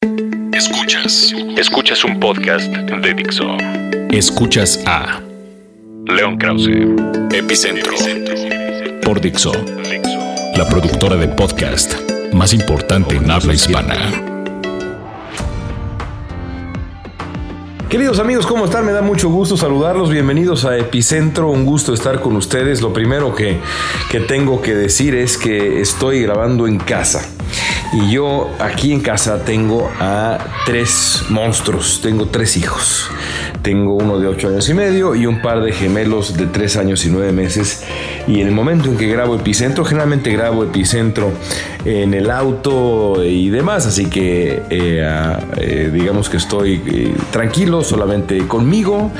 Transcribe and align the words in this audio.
Escuchas. 0.00 1.34
Escuchas 1.56 2.04
un 2.04 2.20
podcast 2.20 2.68
de 2.72 3.14
Dixo. 3.14 3.56
Escuchas 4.12 4.80
a 4.86 5.20
León 6.06 6.38
Krause, 6.38 6.68
Epicentro, 7.32 7.94
por 9.02 9.20
Dixo, 9.20 9.50
la 10.56 10.68
productora 10.68 11.16
de 11.16 11.26
podcast 11.26 11.96
más 12.32 12.54
importante 12.54 13.16
en 13.16 13.28
habla 13.28 13.54
hispana. 13.54 13.96
Queridos 17.88 18.20
amigos, 18.20 18.46
¿cómo 18.46 18.66
están? 18.66 18.86
Me 18.86 18.92
da 18.92 19.02
mucho 19.02 19.30
gusto 19.30 19.56
saludarlos. 19.56 20.10
Bienvenidos 20.10 20.64
a 20.64 20.76
Epicentro. 20.78 21.50
Un 21.50 21.64
gusto 21.64 21.92
estar 21.92 22.20
con 22.20 22.36
ustedes. 22.36 22.82
Lo 22.82 22.92
primero 22.92 23.34
que, 23.34 23.58
que 24.12 24.20
tengo 24.20 24.62
que 24.62 24.76
decir 24.76 25.16
es 25.16 25.36
que 25.36 25.80
estoy 25.80 26.22
grabando 26.22 26.68
en 26.68 26.78
casa. 26.78 27.28
Y 27.90 28.10
yo 28.10 28.50
aquí 28.58 28.92
en 28.92 29.00
casa 29.00 29.44
tengo 29.44 29.90
a 29.98 30.38
tres 30.66 31.24
monstruos, 31.30 32.00
tengo 32.02 32.26
tres 32.26 32.58
hijos. 32.58 33.08
Tengo 33.62 33.94
uno 33.94 34.18
de 34.18 34.28
ocho 34.28 34.48
años 34.48 34.68
y 34.68 34.74
medio 34.74 35.14
y 35.14 35.24
un 35.24 35.40
par 35.40 35.62
de 35.62 35.72
gemelos 35.72 36.36
de 36.36 36.46
tres 36.46 36.76
años 36.76 37.06
y 37.06 37.10
nueve 37.10 37.32
meses. 37.32 37.84
Y 38.26 38.42
en 38.42 38.48
el 38.48 38.52
momento 38.52 38.90
en 38.90 38.98
que 38.98 39.08
grabo 39.08 39.36
Epicentro, 39.36 39.86
generalmente 39.86 40.30
grabo 40.30 40.64
Epicentro 40.64 41.32
en 41.86 42.12
el 42.12 42.30
auto 42.30 43.24
y 43.24 43.48
demás, 43.48 43.86
así 43.86 44.06
que 44.06 44.62
eh, 44.68 45.38
eh, 45.56 45.90
digamos 45.92 46.28
que 46.28 46.36
estoy 46.36 46.82
eh, 46.86 47.14
tranquilo 47.30 47.82
solamente 47.82 48.46
conmigo 48.46 49.10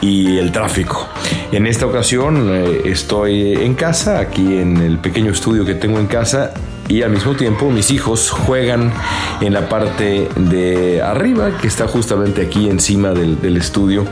y 0.00 0.38
el 0.38 0.50
tráfico. 0.50 1.06
En 1.52 1.66
esta 1.66 1.84
ocasión 1.84 2.50
estoy 2.84 3.52
en 3.52 3.74
casa, 3.74 4.18
aquí 4.18 4.56
en 4.56 4.78
el 4.78 4.98
pequeño 4.98 5.30
estudio 5.30 5.66
que 5.66 5.74
tengo 5.74 5.98
en 5.98 6.06
casa 6.06 6.54
y 6.88 7.02
al 7.02 7.10
mismo 7.10 7.34
tiempo 7.34 7.70
mis 7.70 7.90
hijos 7.90 8.30
juegan 8.30 8.92
en 9.40 9.52
la 9.52 9.68
parte 9.68 10.28
de 10.36 11.02
arriba 11.02 11.56
que 11.58 11.66
está 11.66 11.88
justamente 11.88 12.42
aquí 12.42 12.68
encima 12.68 13.10
del, 13.10 13.56
estudio. 13.56 14.04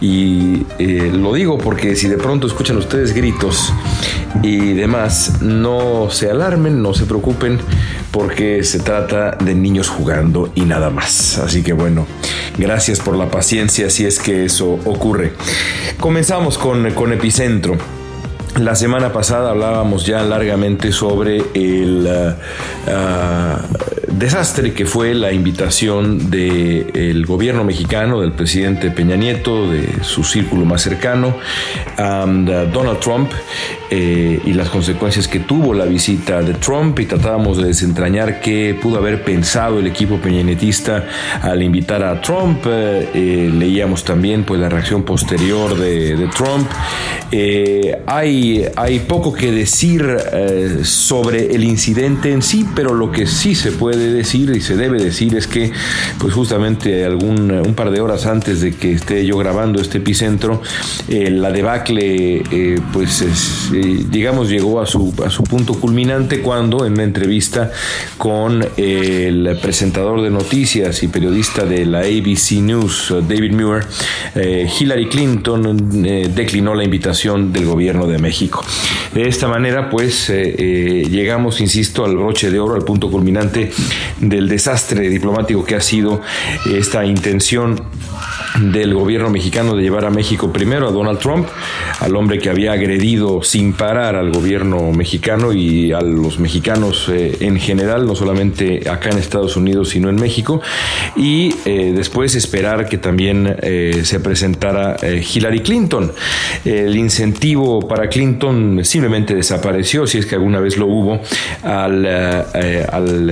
Y 0.00 0.66
eh, 0.78 1.10
lo 1.12 1.32
digo 1.32 1.58
porque 1.58 1.96
si 1.96 2.08
de 2.08 2.18
pronto 2.18 2.46
escuchan 2.46 2.76
ustedes 2.76 3.14
gritos 3.14 3.72
y 4.42 4.74
demás 4.74 5.40
no 5.40 6.08
se 6.10 6.30
alarmen 6.30 6.82
no 6.82 6.92
se 6.94 7.06
preocupen 7.06 7.58
porque 8.10 8.62
se 8.62 8.80
trata 8.80 9.32
de 9.40 9.54
niños 9.54 9.88
jugando 9.88 10.50
y 10.54 10.62
nada 10.62 10.90
más. 10.90 11.38
Así 11.38 11.62
que 11.62 11.72
bueno 11.72 12.06
gracias 12.58 13.00
por 13.00 13.16
la 13.16 13.30
paciencia 13.30 13.88
si 13.88 14.04
es 14.04 14.18
que 14.18 14.44
eso 14.44 14.78
ocurre. 14.84 15.32
Comenzamos 15.98 16.58
con, 16.58 16.90
con 16.92 17.12
epicentro 17.12 17.78
la 18.58 18.74
semana 18.74 19.12
pasada 19.12 19.50
hablábamos 19.50 20.04
ya 20.06 20.22
largamente 20.22 20.92
sobre 20.92 21.42
el 21.54 22.06
uh, 22.06 22.90
uh, 22.90 23.87
desastre 24.18 24.72
que 24.72 24.86
fue 24.86 25.14
la 25.14 25.32
invitación 25.32 26.30
del 26.30 27.24
gobierno 27.26 27.64
mexicano, 27.64 28.20
del 28.20 28.32
presidente 28.32 28.90
Peña 28.90 29.16
Nieto, 29.16 29.70
de 29.70 30.02
su 30.02 30.24
círculo 30.24 30.64
más 30.64 30.82
cercano, 30.82 31.36
a 31.96 32.26
Donald 32.26 33.00
Trump 33.00 33.30
eh, 33.90 34.40
y 34.44 34.52
las 34.52 34.68
consecuencias 34.68 35.28
que 35.28 35.40
tuvo 35.40 35.72
la 35.72 35.86
visita 35.86 36.42
de 36.42 36.52
Trump 36.54 36.98
y 36.98 37.06
tratábamos 37.06 37.56
de 37.56 37.68
desentrañar 37.68 38.40
qué 38.40 38.78
pudo 38.80 38.98
haber 38.98 39.24
pensado 39.24 39.78
el 39.78 39.86
equipo 39.86 40.18
peñanetista 40.18 41.06
al 41.40 41.62
invitar 41.62 42.02
a 42.02 42.20
Trump. 42.20 42.66
Eh, 42.66 43.08
eh, 43.14 43.50
leíamos 43.52 44.04
también 44.04 44.44
pues, 44.44 44.60
la 44.60 44.68
reacción 44.68 45.04
posterior 45.04 45.78
de, 45.78 46.16
de 46.16 46.28
Trump. 46.28 46.68
hay 48.06 48.66
hay, 48.76 48.98
poco 49.00 49.32
que 49.32 49.52
decir 49.52 50.04
sobre 50.82 51.54
el 51.54 51.64
incidente 51.64 52.32
en 52.32 52.42
sí, 52.42 52.66
pero 52.74 52.94
lo 52.94 53.10
que 53.10 53.26
sí 53.26 53.54
se 53.54 53.72
puede 53.72 54.07
decir 54.10 54.50
y 54.54 54.60
se 54.60 54.76
debe 54.76 55.02
decir 55.02 55.34
es 55.36 55.46
que, 55.46 55.72
pues 56.18 56.34
justamente 56.34 57.04
algún, 57.04 57.50
un 57.50 57.74
par 57.74 57.90
de 57.90 58.00
horas 58.00 58.26
antes 58.26 58.60
de 58.60 58.74
que 58.74 58.92
esté 58.92 59.24
yo 59.24 59.38
grabando 59.38 59.80
este 59.80 59.98
epicentro, 59.98 60.62
eh, 61.08 61.30
la 61.30 61.50
debacle, 61.50 62.42
eh, 62.50 62.80
pues 62.92 63.24
digamos, 64.10 64.48
llegó 64.48 64.80
a 64.80 64.86
su, 64.86 65.14
a 65.24 65.30
su 65.30 65.42
punto 65.44 65.74
culminante 65.74 66.40
cuando 66.40 66.86
en 66.86 66.94
una 66.94 67.04
entrevista 67.04 67.70
con 68.16 68.66
el 68.76 69.58
presentador 69.60 70.22
de 70.22 70.30
noticias 70.30 71.02
y 71.02 71.08
periodista 71.08 71.64
de 71.64 71.86
la 71.86 72.00
ABC 72.00 72.60
News, 72.60 73.14
David 73.28 73.52
Muir, 73.52 73.84
Hillary 74.34 75.08
Clinton 75.08 76.02
declinó 76.34 76.74
la 76.74 76.84
invitación 76.84 77.52
del 77.52 77.66
gobierno 77.66 78.06
de 78.06 78.18
México. 78.18 78.64
De 79.14 79.26
esta 79.26 79.48
manera, 79.48 79.90
pues, 79.90 80.30
eh, 80.30 80.54
eh, 80.58 81.08
llegamos, 81.10 81.60
insisto, 81.60 82.04
al 82.04 82.16
broche 82.16 82.50
de 82.50 82.58
oro, 82.58 82.74
al 82.74 82.84
punto 82.84 83.10
culminante 83.10 83.70
del 84.20 84.48
desastre 84.48 85.08
diplomático 85.08 85.64
que 85.64 85.76
ha 85.76 85.80
sido 85.80 86.20
esta 86.66 87.04
intención 87.04 87.82
del 88.60 88.94
gobierno 88.94 89.30
mexicano 89.30 89.74
de 89.74 89.82
llevar 89.82 90.04
a 90.04 90.10
México 90.10 90.52
primero 90.52 90.88
a 90.88 90.92
Donald 90.92 91.18
Trump, 91.18 91.46
al 92.00 92.16
hombre 92.16 92.38
que 92.38 92.50
había 92.50 92.72
agredido 92.72 93.42
sin 93.42 93.72
parar 93.72 94.16
al 94.16 94.32
gobierno 94.32 94.92
mexicano 94.92 95.52
y 95.52 95.92
a 95.92 96.00
los 96.00 96.38
mexicanos 96.38 97.08
eh, 97.08 97.36
en 97.40 97.58
general, 97.58 98.06
no 98.06 98.14
solamente 98.14 98.88
acá 98.88 99.10
en 99.10 99.18
Estados 99.18 99.56
Unidos, 99.56 99.90
sino 99.90 100.08
en 100.08 100.16
México, 100.16 100.60
y 101.16 101.54
eh, 101.64 101.92
después 101.94 102.34
esperar 102.34 102.88
que 102.88 102.98
también 102.98 103.56
eh, 103.62 104.02
se 104.04 104.20
presentara 104.20 104.96
Hillary 105.02 105.60
Clinton. 105.60 106.12
El 106.64 106.96
incentivo 106.96 107.86
para 107.86 108.08
Clinton 108.08 108.80
simplemente 108.84 109.34
desapareció, 109.34 110.06
si 110.06 110.18
es 110.18 110.26
que 110.26 110.34
alguna 110.34 110.60
vez 110.60 110.76
lo 110.76 110.86
hubo, 110.86 111.20
al, 111.62 112.06
al 112.06 113.30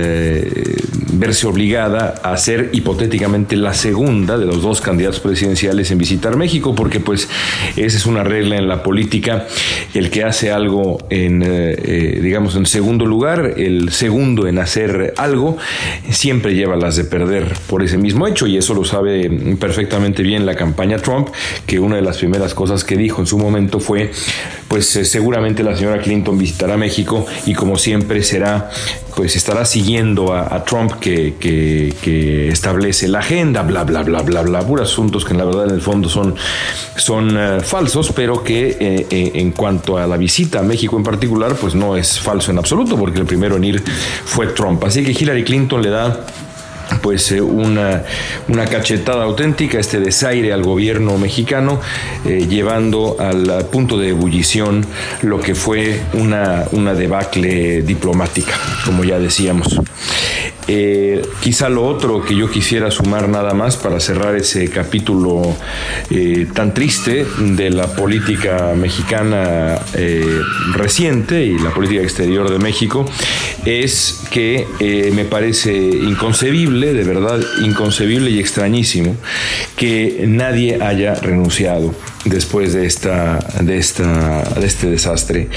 verse 1.11 1.47
obligada 1.47 2.15
a 2.23 2.35
ser 2.37 2.69
hipotéticamente 2.73 3.55
la 3.55 3.73
segunda 3.73 4.37
de 4.37 4.45
los 4.45 4.61
dos 4.61 4.81
candidatos 4.81 5.19
presidenciales 5.19 5.91
en 5.91 5.97
visitar 5.97 6.35
México, 6.35 6.75
porque 6.75 6.99
pues 6.99 7.29
esa 7.75 7.97
es 7.97 8.05
una 8.05 8.23
regla 8.23 8.57
en 8.57 8.67
la 8.67 8.83
política, 8.83 9.47
el 9.93 10.09
que 10.09 10.23
hace 10.23 10.51
algo 10.51 10.99
en, 11.09 11.43
eh, 11.43 11.75
eh, 11.77 12.19
digamos, 12.21 12.55
en 12.55 12.65
segundo 12.65 13.05
lugar, 13.05 13.53
el 13.57 13.91
segundo 13.91 14.47
en 14.47 14.59
hacer 14.59 15.13
algo, 15.17 15.57
siempre 16.09 16.55
lleva 16.55 16.75
las 16.75 16.95
de 16.95 17.03
perder 17.03 17.53
por 17.67 17.83
ese 17.83 17.97
mismo 17.97 18.27
hecho, 18.27 18.47
y 18.47 18.57
eso 18.57 18.73
lo 18.73 18.83
sabe 18.83 19.29
perfectamente 19.59 20.23
bien 20.23 20.45
la 20.45 20.55
campaña 20.55 20.97
Trump, 20.97 21.29
que 21.65 21.79
una 21.79 21.95
de 21.95 22.01
las 22.01 22.17
primeras 22.17 22.53
cosas 22.53 22.83
que 22.83 22.97
dijo 22.97 23.21
en 23.21 23.27
su 23.27 23.37
momento 23.37 23.79
fue, 23.79 24.11
pues 24.67 24.95
eh, 24.95 25.05
seguramente 25.05 25.63
la 25.63 25.75
señora 25.75 26.01
Clinton 26.01 26.37
visitará 26.37 26.77
México 26.77 27.25
y 27.45 27.53
como 27.53 27.77
siempre 27.77 28.23
será 28.23 28.69
pues 29.17 29.35
estará 29.35 29.65
siguiendo 29.65 30.31
a, 30.31 30.63
Trump 30.63 30.91
que, 30.99 32.49
establece 32.51 33.07
la 33.07 33.17
agenda, 33.17 33.63
bla, 33.63 33.83
bla, 33.83 34.03
bla, 34.03 34.21
bla, 34.21 34.43
bla, 34.43 34.59
puros 34.59 34.91
asuntos 34.91 35.25
que 35.25 35.31
en 35.31 35.39
la 35.39 35.45
verdad 35.45 35.65
en 35.65 35.71
el 35.71 35.81
fondo 35.81 36.07
son, 36.07 36.35
son 36.95 37.35
uh, 37.35 37.61
falsos, 37.61 38.11
pero 38.11 38.43
que 38.43 38.77
eh, 38.79 39.07
eh, 39.09 39.31
en 39.33 39.53
cuanto 39.53 39.97
a 39.97 40.05
la 40.05 40.17
visita 40.17 40.59
a 40.59 40.61
México 40.61 40.97
en 40.97 41.03
particular, 41.03 41.55
pues 41.55 41.73
no 41.73 41.97
es 41.97 42.19
falso 42.19 42.51
en 42.51 42.59
absoluto, 42.59 42.95
porque 42.95 43.19
el 43.19 43.25
primero 43.25 43.55
en 43.55 43.63
ir 43.63 43.83
fue 44.23 44.45
Trump. 44.47 44.83
Así 44.83 45.03
que 45.03 45.13
Hillary 45.13 45.43
Clinton 45.43 45.81
le 45.81 45.89
da 45.89 46.23
pues 47.01 47.31
eh, 47.31 47.41
una, 47.41 48.03
una, 48.47 48.65
cachetada 48.65 49.23
auténtica, 49.23 49.79
este 49.79 49.99
desaire 49.99 50.53
al 50.53 50.63
gobierno 50.63 51.17
mexicano, 51.17 51.79
eh, 52.25 52.47
llevando 52.47 53.17
al 53.19 53.65
punto 53.67 53.97
de 53.97 54.09
ebullición 54.09 54.85
lo 55.21 55.39
que 55.39 55.55
fue 55.55 56.01
una, 56.13 56.65
una 56.71 56.93
debacle 56.93 57.81
diplomática, 57.81 58.53
como 58.85 59.03
ya 59.03 59.19
decíamos. 59.19 59.79
Eh, 60.69 61.21
quizá 61.39 61.69
lo 61.69 61.85
otro 61.85 62.21
que 62.21 62.35
yo 62.35 62.51
quisiera 62.51 62.91
sumar 62.91 63.29
nada 63.29 63.53
más 63.53 63.77
para 63.77 64.01
cerrar 64.01 64.35
ese 64.35 64.69
capítulo 64.69 65.55
eh, 66.09 66.45
tan 66.53 66.73
triste 66.73 67.25
de 67.39 67.69
la 67.69 67.87
política 67.87 68.73
mexicana 68.75 69.79
eh, 69.93 70.41
reciente 70.73 71.45
y 71.45 71.57
la 71.57 71.69
política 71.69 72.01
exterior 72.01 72.49
de 72.49 72.59
México 72.59 73.05
es 73.65 74.23
que 74.29 74.67
me 75.13 75.25
parece 75.25 75.73
inconcebible, 75.73 76.93
de 76.93 77.03
verdad 77.03 77.39
inconcebible 77.63 78.29
y 78.29 78.39
extrañísimo, 78.39 79.15
que 79.75 80.25
nadie 80.27 80.81
haya 80.81 81.15
renunciado 81.15 81.93
después 82.29 82.73
de, 82.73 82.85
esta, 82.85 83.39
de, 83.61 83.77
esta, 83.77 84.43
de 84.59 84.65
este 84.65 84.89
desastre. 84.89 85.47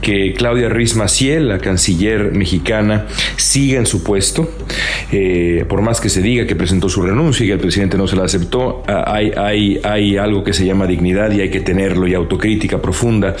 Que 0.00 0.34
Claudia 0.34 0.68
Ruiz 0.68 0.96
Maciel, 0.96 1.48
la 1.48 1.58
canciller 1.58 2.32
mexicana, 2.32 3.06
siga 3.36 3.78
en 3.78 3.86
su 3.86 4.02
puesto. 4.02 4.50
Eh, 5.12 5.64
por 5.68 5.82
más 5.82 6.00
que 6.00 6.08
se 6.08 6.22
diga 6.22 6.46
que 6.46 6.56
presentó 6.56 6.88
su 6.88 7.02
renuncia 7.02 7.44
y 7.44 7.48
que 7.48 7.54
el 7.54 7.60
presidente 7.60 7.96
no 7.96 8.06
se 8.06 8.16
la 8.16 8.24
aceptó, 8.24 8.82
hay, 8.86 9.32
hay, 9.36 9.80
hay 9.82 10.16
algo 10.16 10.44
que 10.44 10.52
se 10.52 10.64
llama 10.64 10.86
dignidad 10.86 11.30
y 11.32 11.40
hay 11.40 11.50
que 11.50 11.60
tenerlo 11.60 12.06
y 12.06 12.14
autocrítica 12.14 12.80
profunda. 12.80 13.34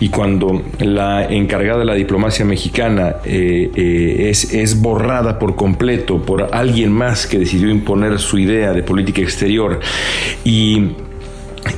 Y 0.00 0.08
cuando 0.08 0.62
la 0.78 1.24
encargada 1.24 1.80
de 1.80 1.84
la 1.84 1.94
diplomacia 1.94 2.44
mexicana 2.44 3.16
eh, 3.24 3.70
eh, 3.74 4.28
es, 4.30 4.52
es 4.52 4.80
borrada 4.80 5.38
por 5.38 5.56
completo 5.56 6.22
por 6.22 6.54
alguien 6.54 6.92
más 6.92 7.26
que 7.26 7.38
decidió 7.38 7.70
imponer 7.70 8.18
su 8.18 8.38
idea 8.38 8.72
de 8.72 8.82
política 8.82 9.20
exterior 9.20 9.80
y 10.44 10.92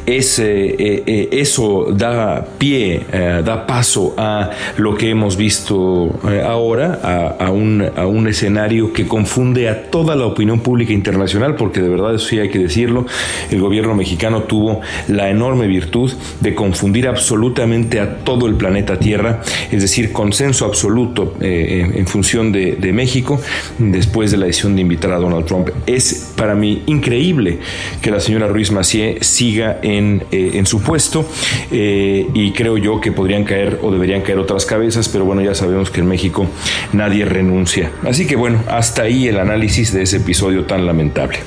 es, 0.06 0.38
eh, 0.38 1.02
eh, 1.06 1.28
eso 1.32 1.88
da 1.92 2.44
pie, 2.58 3.02
eh, 3.12 3.42
da 3.44 3.66
paso 3.66 4.14
a 4.16 4.50
lo 4.76 4.94
que 4.94 5.10
hemos 5.10 5.36
visto 5.36 6.20
ahora, 6.44 7.36
a, 7.38 7.50
un, 7.50 7.84
a, 7.96 8.06
un, 8.06 8.28
escenario 8.28 8.92
que 8.92 9.06
confunde 9.06 9.68
a 9.68 9.90
toda 9.90 10.16
la 10.16 10.26
opinión 10.26 10.60
pública 10.60 10.92
internacional, 10.92 11.56
porque 11.56 11.80
de 11.80 11.88
verdad 11.88 12.14
eso 12.14 12.28
sí 12.28 12.38
hay 12.38 12.50
que 12.50 12.58
decirlo, 12.58 13.06
el 13.50 13.60
gobierno 13.60 13.94
mexicano 13.94 14.42
tuvo 14.42 14.80
la 15.08 15.30
enorme 15.30 15.66
virtud 15.66 16.12
de 16.40 16.54
confundir 16.54 17.08
absolutamente 17.08 18.00
a 18.00 18.18
todo 18.18 18.46
el 18.46 18.54
planeta 18.54 18.98
Tierra, 18.98 19.42
es 19.70 19.82
decir, 19.82 20.12
consenso 20.12 20.64
absoluto 20.64 21.34
en 21.40 22.06
función 22.06 22.52
de, 22.52 22.76
de 22.76 22.92
México 22.92 23.40
después 23.78 24.30
de 24.30 24.38
la 24.38 24.46
decisión 24.46 24.74
de 24.76 24.82
invitar 24.82 25.12
a 25.12 25.18
Donald 25.18 25.46
Trump. 25.46 25.68
Es 25.86 26.33
para 26.36 26.54
mí 26.54 26.82
increíble 26.86 27.58
que 28.02 28.10
la 28.10 28.20
señora 28.20 28.48
Ruiz 28.48 28.70
Macié 28.70 29.18
siga 29.22 29.78
en 29.82 30.14
eh, 30.30 30.52
en, 30.54 30.66
su 30.66 30.82
puesto 30.82 31.28
eh, 31.70 32.26
y 32.34 32.52
creo 32.52 32.78
yo 32.78 33.00
que 33.00 33.12
podrían 33.12 33.44
caer 33.44 33.78
o 33.82 33.90
deberían 33.90 34.22
caer 34.22 34.38
otras 34.38 34.66
cabezas, 34.66 35.08
pero 35.08 35.24
bueno, 35.24 35.42
ya 35.42 35.54
sabemos 35.54 35.90
que 35.90 36.00
en 36.00 36.06
México 36.06 36.46
nadie 36.92 37.24
renuncia. 37.24 37.90
Así 38.04 38.26
que 38.26 38.36
bueno, 38.36 38.62
hasta 38.68 39.02
ahí 39.02 39.28
el 39.28 39.38
análisis 39.38 39.92
de 39.92 40.02
ese 40.02 40.18
episodio 40.18 40.64
tan 40.64 40.86
lamentable. 40.86 41.38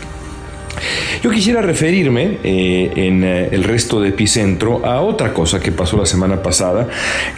Yo 1.24 1.32
quisiera 1.32 1.62
referirme 1.62 2.38
eh, 2.44 2.92
en 2.96 3.24
el 3.24 3.64
resto 3.64 4.00
de 4.00 4.10
Epicentro 4.10 4.86
a 4.86 5.02
otra 5.02 5.34
cosa 5.34 5.60
que 5.60 5.72
pasó 5.72 5.98
la 5.98 6.06
semana 6.06 6.44
pasada 6.44 6.88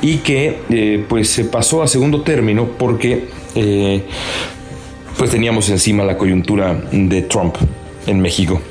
y 0.01 0.17
que 0.17 1.05
pues 1.07 1.29
se 1.29 1.45
pasó 1.45 1.81
a 1.81 1.87
segundo 1.87 2.21
término 2.21 2.67
porque 2.77 3.27
pues 5.19 5.31
teníamos 5.31 5.69
encima 5.69 6.05
la 6.05 6.17
coyuntura 6.17 6.81
de 6.93 7.21
Trump 7.23 7.55
en 8.07 8.21
México. 8.21 8.61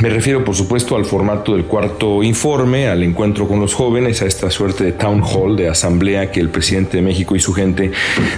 Me 0.00 0.08
refiero, 0.08 0.42
por 0.42 0.54
supuesto, 0.54 0.96
al 0.96 1.04
formato 1.04 1.54
del 1.54 1.66
cuarto 1.66 2.22
informe, 2.22 2.88
al 2.88 3.02
encuentro 3.02 3.46
con 3.46 3.60
los 3.60 3.74
jóvenes, 3.74 4.22
a 4.22 4.24
esta 4.24 4.50
suerte 4.50 4.84
de 4.84 4.92
town 4.92 5.22
hall, 5.22 5.56
de 5.56 5.68
asamblea 5.68 6.32
que 6.32 6.40
el 6.40 6.48
presidente 6.48 6.96
de 6.96 7.02
México 7.02 7.36
y 7.36 7.40
su 7.40 7.52
gente 7.52 7.92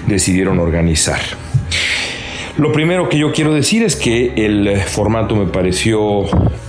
decidieron 0.09 0.59
organizar. 0.59 1.21
Lo 2.61 2.73
primero 2.73 3.09
que 3.09 3.17
yo 3.17 3.33
quiero 3.33 3.55
decir 3.55 3.83
es 3.83 3.97
que 3.97 4.35
el 4.37 4.77
formato 4.83 5.35
me 5.35 5.47
pareció 5.47 6.25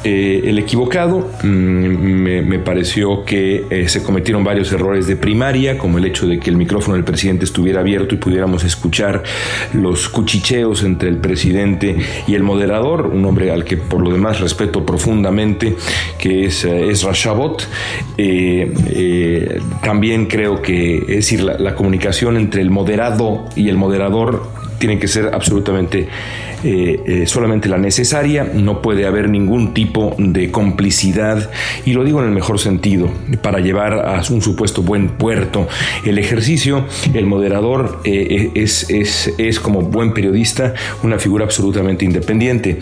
eh, 0.06 0.42
el 0.46 0.58
equivocado, 0.58 1.30
mm, 1.44 1.48
me, 1.48 2.60
pareció 2.60 3.26
que 3.26 3.66
eh, 3.70 3.90
se 3.90 4.02
cometieron 4.02 4.42
varios 4.42 4.72
errores 4.72 5.06
de 5.06 5.18
primaria, 5.18 5.78
como 5.78 5.98
el 5.98 6.06
hecho 6.06 6.28
de 6.28 6.40
que 6.40 6.50
el 6.50 6.56
micrófono 6.56 6.96
del 6.96 7.04
presidente 7.04 7.44
estuviera 7.44 7.82
abierto 7.82 8.16
y 8.16 8.20
pudiéramos 8.20 8.64
escuchar 8.64 9.24
los 9.74 10.08
cuchicheos 10.08 10.84
entre 10.84 11.10
el 11.10 11.18
presidente 11.18 11.98
y 12.26 12.36
el 12.36 12.44
moderador, 12.44 13.08
un 13.08 13.26
hombre 13.26 13.52
al 13.52 13.66
que 13.66 13.76
por 13.76 14.02
lo 14.02 14.14
demás 14.14 14.40
respeto 14.40 14.86
profundamente, 14.86 15.76
que 16.18 16.46
es 16.46 16.64
Ezra 16.64 17.12
Shabot. 17.14 17.68
Eh, 18.18 19.60
también 19.84 20.28
creo 20.28 20.62
que, 20.62 21.00
es 21.00 21.08
decir, 21.08 21.44
la 21.44 21.76
comunicación 21.76 22.38
entre 22.38 22.62
el 22.62 22.70
moderado 22.70 23.44
y 23.58 23.68
el 23.68 23.76
moderador 23.76 24.61
tiene 24.82 25.00
que 25.00 25.08
ser 25.08 25.30
absolutamente 25.34 26.10
eh, 26.64 27.02
eh, 27.06 27.28
solamente 27.28 27.70
la 27.70 27.78
necesaria, 27.78 28.44
no 28.44 28.82
puede 28.82 29.06
haber 29.06 29.30
ningún 29.30 29.74
tipo 29.74 30.16
de 30.18 30.52
complicidad, 30.52 31.50
y 31.86 31.94
lo 31.94 32.04
digo 32.04 32.20
en 32.20 32.26
el 32.26 32.32
mejor 32.32 32.60
sentido, 32.60 33.10
para 33.42 33.60
llevar 33.60 33.94
a 33.94 34.22
un 34.32 34.42
supuesto 34.42 34.82
buen 34.82 35.10
puerto 35.10 35.68
el 36.04 36.18
ejercicio, 36.18 36.86
el 37.14 37.26
moderador 37.26 38.02
eh, 38.04 38.52
es, 38.56 38.90
es, 38.90 39.34
es, 39.38 39.60
como 39.60 39.82
buen 39.82 40.14
periodista 40.14 40.74
una 41.04 41.20
figura 41.20 41.46
absolutamente 41.46 42.06
independiente. 42.06 42.80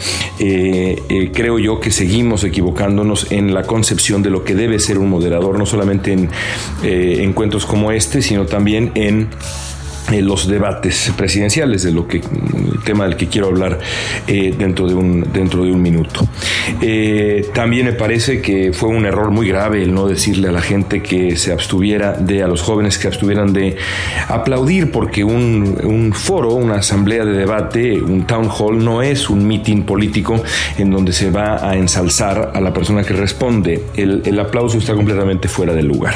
creo 1.33 1.59
yo 1.59 1.79
que 1.79 1.91
seguimos 1.91 2.43
equivocándonos 2.43 3.31
en 3.31 3.53
la 3.53 3.63
concepción 3.63 4.23
de 4.23 4.29
lo 4.29 4.43
que 4.43 4.55
debe 4.55 4.79
ser 4.79 4.97
un 4.97 5.09
moderador, 5.09 5.57
no 5.57 5.65
solamente 5.65 6.13
en 6.13 6.29
encuentros 6.83 7.65
como 7.65 7.91
este, 7.91 8.21
sino 8.21 8.45
también 8.45 8.91
en 8.95 9.29
eh, 10.11 10.21
los 10.21 10.47
debates 10.47 11.11
presidenciales, 11.15 11.83
de 11.83 11.91
lo 11.91 12.07
que 12.07 12.17
el 12.17 12.83
tema 12.83 13.05
del 13.05 13.15
que 13.15 13.27
quiero 13.27 13.47
hablar 13.47 13.79
eh, 14.27 14.53
dentro, 14.57 14.87
de 14.87 14.95
un, 14.95 15.27
dentro 15.31 15.63
de 15.63 15.71
un 15.71 15.81
minuto. 15.81 16.27
Eh, 16.81 17.47
también 17.53 17.85
me 17.85 17.93
parece 17.93 18.41
que 18.41 18.73
fue 18.73 18.89
un 18.89 19.05
error 19.05 19.31
muy 19.31 19.47
grave 19.47 19.83
el 19.83 19.93
no 19.93 20.07
decirle 20.07 20.49
a 20.49 20.51
la 20.51 20.61
gente 20.61 21.01
que 21.01 21.35
se 21.35 21.51
abstuviera 21.51 22.13
de, 22.13 22.43
a 22.43 22.47
los 22.47 22.61
jóvenes 22.61 22.97
que 22.97 23.07
abstuvieran 23.07 23.53
de 23.53 23.77
aplaudir, 24.27 24.91
porque 24.91 25.23
un, 25.23 25.77
un 25.83 26.13
foro, 26.13 26.53
una 26.53 26.75
asamblea 26.75 27.25
de 27.25 27.33
debate, 27.33 28.01
un 28.01 28.25
town 28.25 28.49
hall, 28.49 28.83
no 28.83 29.01
es 29.01 29.29
un 29.29 29.47
meeting 29.47 29.83
político 29.83 30.41
en 30.77 30.91
donde 30.91 31.13
se 31.13 31.29
va 31.29 31.69
a 31.69 31.75
ensalzar 31.75 32.51
a 32.53 32.61
la 32.61 32.73
persona 32.73 33.03
que 33.03 33.13
responde. 33.13 33.83
El, 33.95 34.23
el 34.25 34.39
aplauso 34.39 34.77
está 34.77 34.93
completamente 34.93 35.47
fuera 35.47 35.73
del 35.73 35.87
lugar. 35.87 36.15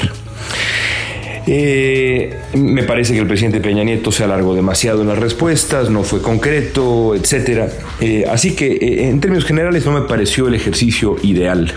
Eh, 1.45 2.40
me 2.54 2.84
parece 2.84 3.13
que 3.13 3.19
el 3.19 3.28
presidente 3.28 3.60
Peña 3.60 3.84
Nieto 3.84 4.12
se 4.12 4.24
alargó 4.24 4.56
demasiado 4.56 5.01
en 5.01 5.10
las 5.10 5.18
respuestas, 5.18 5.90
no 5.90 6.04
fue 6.04 6.22
concreto, 6.22 7.16
etc. 7.16 7.69
Eh, 8.00 8.25
así 8.30 8.56
que 8.56 8.68
eh, 8.68 9.10
en 9.10 9.19
términos 9.19 9.45
generales 9.45 9.86
no 9.86 9.92
me 9.92 10.07
pareció 10.07 10.48
el 10.48 10.56
ejercicio 10.56 11.18
ideal. 11.24 11.74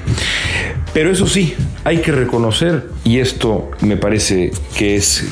Pero 0.93 1.11
eso 1.11 1.27
sí, 1.27 1.55
hay 1.85 1.99
que 1.99 2.13
reconocer, 2.13 2.89
y 3.05 3.19
esto 3.19 3.71
me 3.81 3.99
parece 3.99 4.51
que 4.79 4.97
es 4.97 5.25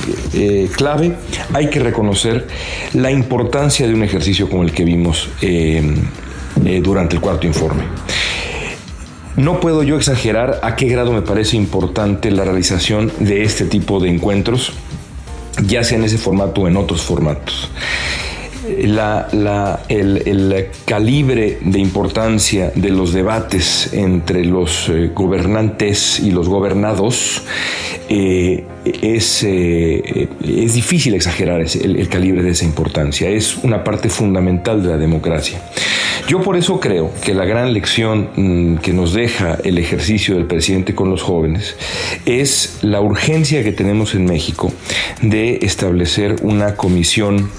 clave, 0.76 1.14
hay 1.54 1.70
que 1.70 1.80
reconocer 1.80 2.46
la 2.92 3.10
importancia 3.10 3.86
de 3.86 3.94
un 3.94 4.02
ejercicio 4.02 4.50
como 4.50 4.62
el 4.62 4.72
que 4.72 4.84
vimos 4.84 5.30
durante 6.82 7.14
el 7.14 7.22
cuarto 7.22 7.46
informe. 7.46 7.84
No 9.36 9.58
puedo 9.58 9.82
yo 9.82 9.96
exagerar 9.96 10.60
a 10.62 10.76
qué 10.76 10.86
grado 10.86 11.12
me 11.12 11.22
parece 11.22 11.56
importante 11.56 12.30
la 12.30 12.44
realización 12.44 13.12
de 13.18 13.42
este 13.42 13.64
tipo 13.64 13.98
de 13.98 14.08
encuentros, 14.08 14.72
ya 15.66 15.82
sea 15.82 15.98
en 15.98 16.04
ese 16.04 16.18
formato 16.18 16.62
o 16.62 16.68
en 16.68 16.76
otros 16.76 17.02
formatos. 17.02 17.68
La, 18.66 19.80
el, 19.88 20.68
calibre 20.86 21.58
de 21.60 21.78
importancia 21.78 22.72
de 22.74 22.90
los 22.90 23.12
debates 23.12 23.92
entre 23.92 24.44
los 24.44 24.88
eh, 24.88 25.10
gobernantes 25.14 26.18
y 26.20 26.30
los 26.30 26.48
gobernados 26.48 27.42
eh, 28.08 28.64
es, 28.84 29.42
eh, 29.44 30.28
es, 30.42 30.74
difícil 30.74 31.14
exagerar 31.14 31.60
el, 31.60 31.96
el, 31.96 32.08
calibre 32.08 32.42
de 32.42 32.50
esa 32.50 32.64
importancia. 32.64 33.28
Es 33.28 33.58
una 33.64 33.84
parte 33.84 34.08
fundamental 34.08 34.82
de 34.82 34.88
la 34.90 34.96
democracia. 34.96 35.60
Yo 36.26 36.40
por 36.40 36.56
eso 36.56 36.80
creo 36.80 37.12
que 37.22 37.34
la 37.34 37.44
gran 37.44 37.74
lección 37.74 38.30
mm, 38.34 38.76
que 38.78 38.94
nos 38.94 39.12
deja 39.12 39.58
el 39.62 39.76
ejercicio 39.76 40.36
del 40.36 40.46
presidente 40.46 40.94
con 40.94 41.10
los 41.10 41.22
jóvenes 41.22 41.76
es 42.24 42.78
la 42.80 43.02
urgencia 43.02 43.62
que 43.62 43.72
tenemos 43.72 44.14
en 44.14 44.24
México 44.24 44.72
de 45.20 45.58
establecer 45.62 46.36
una 46.42 46.76
comisión 46.76 47.50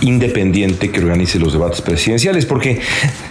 independiente 0.00 0.90
que 0.90 1.00
organice 1.00 1.38
los 1.38 1.52
debates 1.52 1.80
presidenciales, 1.80 2.46
porque 2.46 2.80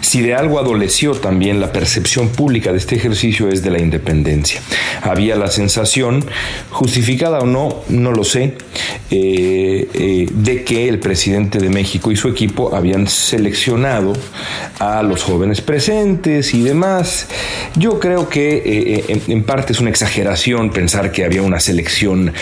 si 0.02 0.22
de 0.22 0.36
algo 0.36 0.60
adoleció 0.60 1.14
también 1.14 1.60
la 1.60 1.72
percepción 1.72 2.30
pública 2.30 2.72
de 2.72 2.78
este 2.78 2.96
ejercicio 2.96 3.50
es 3.50 3.64
de 3.64 3.72
la 3.72 3.80
independencia. 3.80 4.62
Había 5.02 5.36
la 5.36 5.48
sensación, 5.48 6.26
justificada 6.70 7.40
o 7.40 7.46
no, 7.46 7.84
no 7.90 8.12
lo 8.12 8.24
sé, 8.24 8.56
eh, 9.12 9.88
eh, 9.94 10.28
de 10.32 10.64
que 10.64 10.90
el 10.90 11.00
presidente 11.00 11.60
de 11.60 11.70
México 11.70 12.12
y 12.12 12.16
su 12.16 12.28
equipo 12.30 12.76
habían 12.76 13.08
seleccionado 13.08 14.14
a 14.80 15.04
los 15.04 15.24
jóvenes 15.24 15.62
presentes 15.62 16.54
y 16.54 16.62
demás. 16.62 17.28
Yo 17.76 18.00
creo 18.00 18.28
que 18.28 18.64
eh, 18.66 19.22
en, 19.28 19.44
parte 19.44 19.74
es 19.74 19.80
una 19.80 19.90
exageración 19.90 20.72
pensar 20.72 21.12
que 21.12 21.26
había 21.26 21.42
una 21.42 21.60
selección 21.60 22.34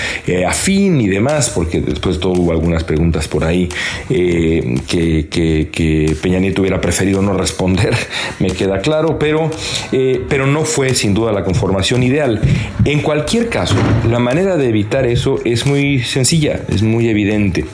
afín 0.47 1.01
y 1.01 1.07
demás, 1.07 1.49
porque 1.49 1.81
después 1.81 2.19
todo 2.19 2.33
hubo 2.33 2.51
algunas 2.51 2.83
preguntas 2.83 3.27
por 3.27 3.43
ahí 3.43 3.67
eh, 4.13 4.75
que, 4.87 6.15
Peña 6.21 6.39
Nieto 6.39 6.61
hubiera 6.61 6.81
preferido 6.81 7.21
no 7.21 7.33
responder, 7.33 7.95
me 8.39 8.49
queda 8.49 8.79
claro, 8.79 9.17
pero, 9.17 9.49
eh, 9.91 10.21
pero 10.27 10.45
no 10.45 10.65
fue 10.65 10.93
sin 10.93 11.13
duda 11.13 11.31
la 11.31 11.43
conformación 11.43 12.03
ideal. 12.03 12.41
En 12.83 13.01
cualquier 13.01 13.49
caso, 13.49 13.75
la 14.09 14.19
manera 14.19 14.57
de 14.57 14.67
evitar 14.67 15.05
eso 15.05 15.39
es 15.45 15.65
muy 15.65 16.01
sencilla, 16.01 16.61
es 16.67 16.83
muy 16.83 17.07
evidente. 17.07 17.65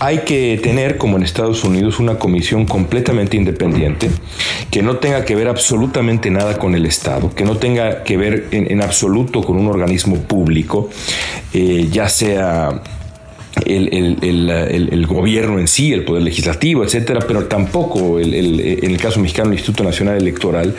Hay 0.00 0.18
que 0.18 0.60
tener, 0.62 0.96
como 0.96 1.16
en 1.16 1.24
Estados 1.24 1.64
Unidos, 1.64 1.98
una 1.98 2.18
comisión 2.20 2.66
completamente 2.66 3.36
independiente, 3.36 4.08
que 4.70 4.80
no 4.80 4.98
tenga 4.98 5.24
que 5.24 5.34
ver 5.34 5.48
absolutamente 5.48 6.30
nada 6.30 6.56
con 6.56 6.76
el 6.76 6.86
Estado, 6.86 7.34
que 7.34 7.44
no 7.44 7.56
tenga 7.56 8.04
que 8.04 8.16
ver 8.16 8.46
en, 8.52 8.80
absoluto 8.80 9.42
con 9.42 9.56
un 9.56 9.66
organismo 9.66 10.16
público, 10.18 10.88
eh, 11.52 11.88
ya 11.90 12.08
sea 12.08 12.80
el, 13.68 15.06
gobierno 15.06 15.58
en 15.58 15.68
sí, 15.68 15.92
el 15.92 16.04
poder 16.04 16.22
legislativo, 16.22 16.84
etcétera, 16.84 17.20
pero 17.26 17.44
tampoco 17.44 18.18
en 18.20 18.90
el 18.90 18.96
caso 18.98 19.20
mexicano 19.20 19.48
el 19.50 19.54
Instituto 19.54 19.84
Nacional 19.84 20.16
Electoral, 20.16 20.74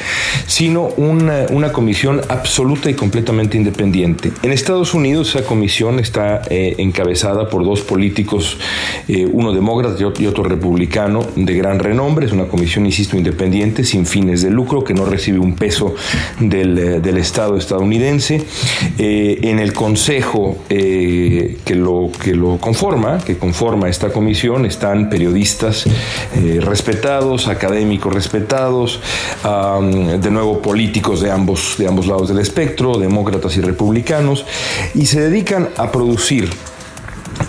sino 0.48 0.90
una, 0.98 1.72
comisión 1.72 2.22
absoluta 2.30 2.90
y 2.90 2.96
completamente 2.96 3.58
independiente. 3.58 4.32
En 4.42 4.52
Estados 4.52 4.94
Unidos 4.94 5.36
esa 5.36 5.46
comisión 5.46 6.00
está 6.00 6.42
eh, 6.50 6.76
encabezada 6.80 7.50
por 7.50 7.64
dos 7.64 7.82
políticos, 7.82 8.58
eh, 9.08 9.30
uno 9.32 9.54
demócrata 9.54 9.96
y 10.20 10.26
otro 10.26 10.44
republicano 10.44 11.26
de 11.36 11.54
gran 11.54 11.80
renombre. 11.80 12.26
Es 12.26 12.32
una 12.32 12.46
comisión, 12.46 12.86
insisto, 12.86 13.18
independiente, 13.18 13.84
sin 13.84 14.06
fines 14.06 14.42
de 14.42 14.50
lucro, 14.50 14.84
que 14.84 14.94
no 14.94 15.06
recibe 15.06 15.40
un 15.40 15.56
peso 15.56 15.96
del, 16.40 16.78
eh, 16.78 17.20
Estado 17.20 17.58
estadounidense. 17.58 18.42
en 18.98 19.60
el 19.60 19.74
Consejo 19.74 20.58
que 20.70 21.76
lo, 21.76 22.10
que 22.24 22.34
lo 22.34 22.58
conforma, 22.58 22.79
que 23.26 23.38
conforma 23.38 23.90
esta 23.90 24.10
comisión, 24.10 24.66
están 24.66 25.10
periodistas 25.10 25.86
eh, 25.86 26.60
respetados, 26.62 27.50
académicos 27.50 28.14
respetados, 28.14 29.02
de 29.44 30.32
nuevo 30.32 30.62
políticos 30.62 31.20
de 31.20 31.30
ambos, 31.30 31.76
de 31.78 31.88
ambos 31.88 32.08
lados 32.08 32.30
del 32.30 32.40
espectro, 32.40 32.98
demócratas 32.98 33.58
y 33.58 33.62
republicanos, 33.62 34.46
y 34.96 35.08
se 35.08 35.20
dedican 35.20 35.68
a 35.76 35.92
producir 35.92 36.50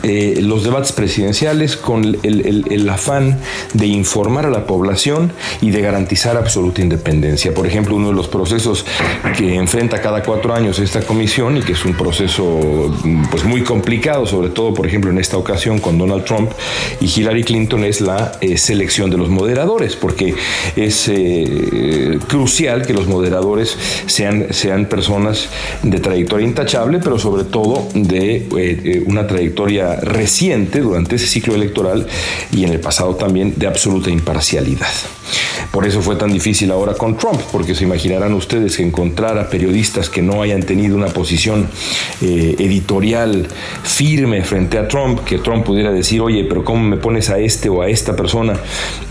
eh, 0.03 0.39
los 0.41 0.65
debates 0.65 0.93
presidenciales 0.93 1.77
con 1.77 2.17
el, 2.23 2.89
afán 2.89 3.39
de 3.75 3.87
informar 3.87 4.47
a 4.47 4.51
la 4.51 4.67
población 4.67 5.31
y 5.61 5.71
de 5.71 5.83
garantizar 5.83 6.39
absoluta 6.39 6.81
independencia. 6.81 7.53
Por 7.53 7.67
ejemplo, 7.67 7.97
uno 7.97 8.09
de 8.09 8.15
los 8.15 8.29
procesos 8.29 8.87
que 9.37 9.57
enfrenta 9.57 10.01
cada 10.01 10.23
cuatro 10.23 10.55
años 10.55 10.79
esta 10.79 11.03
comisión 11.03 11.59
y 11.59 11.63
que 11.63 11.73
es 11.73 11.85
un 11.85 11.95
proceso 11.95 12.91
pues, 13.31 13.45
muy 13.45 13.63
complicado, 13.63 14.25
sobre 14.25 14.49
todo, 14.49 14.73
por 14.73 14.87
ejemplo, 14.87 15.11
en 15.11 15.19
esta 15.19 15.37
ocasión 15.37 15.79
con 15.79 15.99
Donald 15.99 16.25
Trump 16.25 16.51
y 17.01 17.07
Hillary 17.07 17.45
Clinton, 17.45 17.85
es 17.85 18.01
la 18.01 18.33
eh, 18.41 18.57
selección 18.57 19.11
de 19.11 19.19
los 19.19 19.29
moderadores, 19.29 19.97
porque 19.97 20.35
es 20.77 21.09
eh, 21.09 22.19
crucial 22.27 22.87
que 22.87 22.95
los 22.95 23.07
moderadores 23.07 23.77
sean, 24.07 24.47
sean 24.51 24.87
personas 24.87 25.51
de 25.83 25.99
trayectoria 25.99 26.47
intachable, 26.47 27.01
pero 27.01 27.19
sobre 27.19 27.45
todo 27.45 27.87
de 27.95 29.03
una 29.07 29.27
trayectoria 29.27 29.90
reciente 29.97 30.81
durante 30.81 31.17
ese 31.17 31.27
ciclo 31.27 31.55
electoral 31.55 32.07
y 32.53 32.65
en 32.65 32.71
el 32.71 32.81
pasado 32.81 33.15
también 33.17 33.55
de 33.57 33.67
absoluta 33.67 34.11
imparcialidad. 34.11 34.89
Por 35.71 35.87
eso 35.87 36.03
fue 36.03 36.17
tan 36.17 36.33
difícil 36.33 36.73
ahora 36.73 36.95
con 36.95 37.17
Trump, 37.17 37.41
porque 37.53 37.75
se 37.77 37.85
imaginarán 37.85 38.35
ustedes 38.35 38.77
que 38.77 38.83
encontrar 38.83 39.39
a 39.39 39.49
periodistas 39.49 40.11
que 40.11 40.21
no 40.21 40.43
hayan 40.43 40.63
tenido 40.63 40.97
una 40.97 41.07
posición 41.07 41.69
eh, 42.21 42.57
editorial 42.59 43.47
firme 43.85 44.43
frente 44.43 44.79
a 44.79 44.89
Trump, 44.89 45.21
que 45.21 45.39
Trump 45.39 45.65
pudiera 45.65 45.93
decir, 45.93 46.21
oye, 46.21 46.45
pero 46.45 46.65
¿cómo 46.65 46.83
me 46.83 46.97
pones 46.97 47.31
a 47.31 47.39
este 47.39 47.69
o 47.69 47.83
a 47.83 47.89
esta 47.89 48.17
persona, 48.17 48.59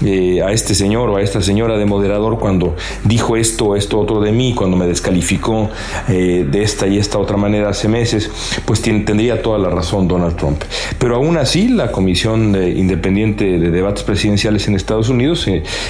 eh, 0.03 0.41
a 0.41 0.51
este 0.51 0.75
señor 0.75 1.09
o 1.09 1.15
a 1.15 1.21
esta 1.21 1.41
señora 1.41 1.77
de 1.77 1.85
moderador 1.85 2.39
cuando 2.39 2.75
dijo 3.05 3.37
esto 3.37 3.67
o 3.67 3.75
esto 3.77 3.97
otro 3.97 4.19
de 4.19 4.33
mí, 4.33 4.53
cuando 4.53 4.75
me 4.75 4.85
descalificó 4.85 5.69
eh, 6.09 6.45
de 6.49 6.61
esta 6.61 6.87
y 6.87 6.97
esta 6.97 7.19
otra 7.19 7.37
manera 7.37 7.69
hace 7.69 7.87
meses? 7.87 8.29
Pues 8.65 8.81
tendría 8.81 9.41
toda 9.41 9.57
la 9.59 9.69
razón 9.69 10.07
Donald 10.09 10.35
Trump. 10.35 10.61
Pero 10.97 11.15
aún 11.15 11.37
así, 11.37 11.67
la 11.67 11.91
Comisión 11.91 12.55
Independiente 12.55 13.59
de 13.59 13.71
Debates 13.71 14.03
Presidenciales 14.03 14.67
en 14.67 14.75
Estados 14.75 15.09
Unidos 15.09 15.47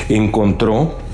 encontró 0.10 1.09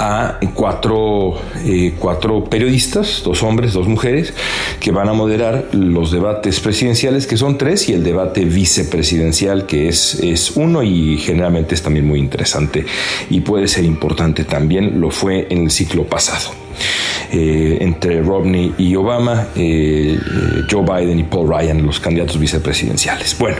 a 0.00 0.38
cuatro, 0.54 1.34
eh, 1.66 1.94
cuatro, 1.98 2.42
periodistas, 2.44 3.20
dos 3.22 3.42
hombres, 3.42 3.74
dos 3.74 3.86
mujeres, 3.86 4.32
que 4.80 4.92
van 4.92 5.10
a 5.10 5.12
moderar 5.12 5.66
los 5.72 6.10
debates 6.10 6.58
presidenciales, 6.60 7.26
que 7.26 7.36
son 7.36 7.58
tres, 7.58 7.86
y 7.90 7.92
el 7.92 8.02
debate 8.02 8.46
vicepresidencial, 8.46 9.66
que 9.66 9.88
es, 9.88 10.14
es 10.14 10.52
uno 10.52 10.82
y 10.82 11.18
generalmente 11.18 11.74
es 11.74 11.82
también 11.82 12.06
muy 12.06 12.18
interesante 12.18 12.86
y 13.28 13.40
puede 13.40 13.68
ser 13.68 13.84
importante 13.84 14.44
también, 14.44 14.98
lo 15.02 15.10
fue 15.10 15.46
en 15.50 15.64
el 15.64 15.70
ciclo 15.70 16.04
pasado. 16.04 16.50
Eh, 17.30 17.76
entre 17.82 18.22
Romney 18.22 18.74
y 18.78 18.96
Obama, 18.96 19.48
eh, 19.54 20.18
Joe 20.68 20.82
Biden 20.82 21.18
y 21.18 21.24
Paul 21.24 21.48
Ryan, 21.48 21.84
los 21.84 22.00
candidatos 22.00 22.40
vicepresidenciales. 22.40 23.36
Bueno, 23.38 23.58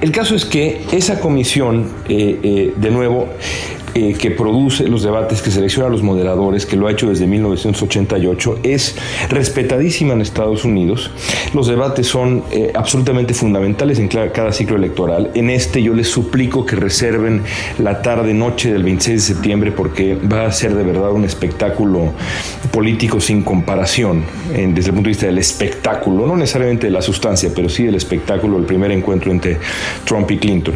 el 0.00 0.12
caso 0.12 0.36
es 0.36 0.44
que 0.44 0.82
esa 0.92 1.18
comisión, 1.18 1.90
de 2.06 2.90
nuevo, 2.90 3.28
eh, 3.94 4.14
que 4.14 4.30
produce 4.30 4.88
los 4.88 5.02
debates, 5.02 5.40
que 5.40 5.50
selecciona 5.50 5.88
a 5.88 5.90
los 5.90 6.02
moderadores, 6.02 6.66
que 6.66 6.76
lo 6.76 6.88
ha 6.88 6.92
hecho 6.92 7.08
desde 7.08 7.26
1988, 7.26 8.58
es 8.62 8.96
respetadísima 9.28 10.14
en 10.14 10.20
Estados 10.20 10.64
Unidos. 10.64 11.10
Los 11.52 11.68
debates 11.68 12.06
son 12.06 12.42
eh, 12.50 12.72
absolutamente 12.74 13.34
fundamentales 13.34 13.98
en 13.98 14.08
cada 14.08 14.52
ciclo 14.52 14.76
electoral. 14.76 15.30
En 15.34 15.50
este 15.50 15.82
yo 15.82 15.94
les 15.94 16.08
suplico 16.08 16.66
que 16.66 16.76
reserven 16.76 17.42
la 17.78 18.02
tarde-noche 18.02 18.72
del 18.72 18.82
26 18.82 19.28
de 19.28 19.34
septiembre 19.34 19.72
porque 19.72 20.16
va 20.16 20.46
a 20.46 20.52
ser 20.52 20.74
de 20.74 20.82
verdad 20.82 21.12
un 21.12 21.24
espectáculo 21.24 22.12
político 22.72 23.20
sin 23.20 23.42
comparación 23.42 24.24
desde 24.48 24.88
el 24.88 24.94
punto 24.94 25.04
de 25.04 25.10
vista 25.10 25.26
del 25.26 25.38
espectáculo, 25.38 26.26
no 26.26 26.36
necesariamente 26.36 26.86
de 26.86 26.92
la 26.92 27.02
sustancia, 27.02 27.50
pero 27.54 27.68
sí 27.68 27.84
del 27.84 27.94
espectáculo, 27.94 28.58
el 28.58 28.64
primer 28.64 28.90
encuentro 28.90 29.30
entre 29.30 29.58
Trump 30.04 30.30
y 30.30 30.38
Clinton. 30.38 30.74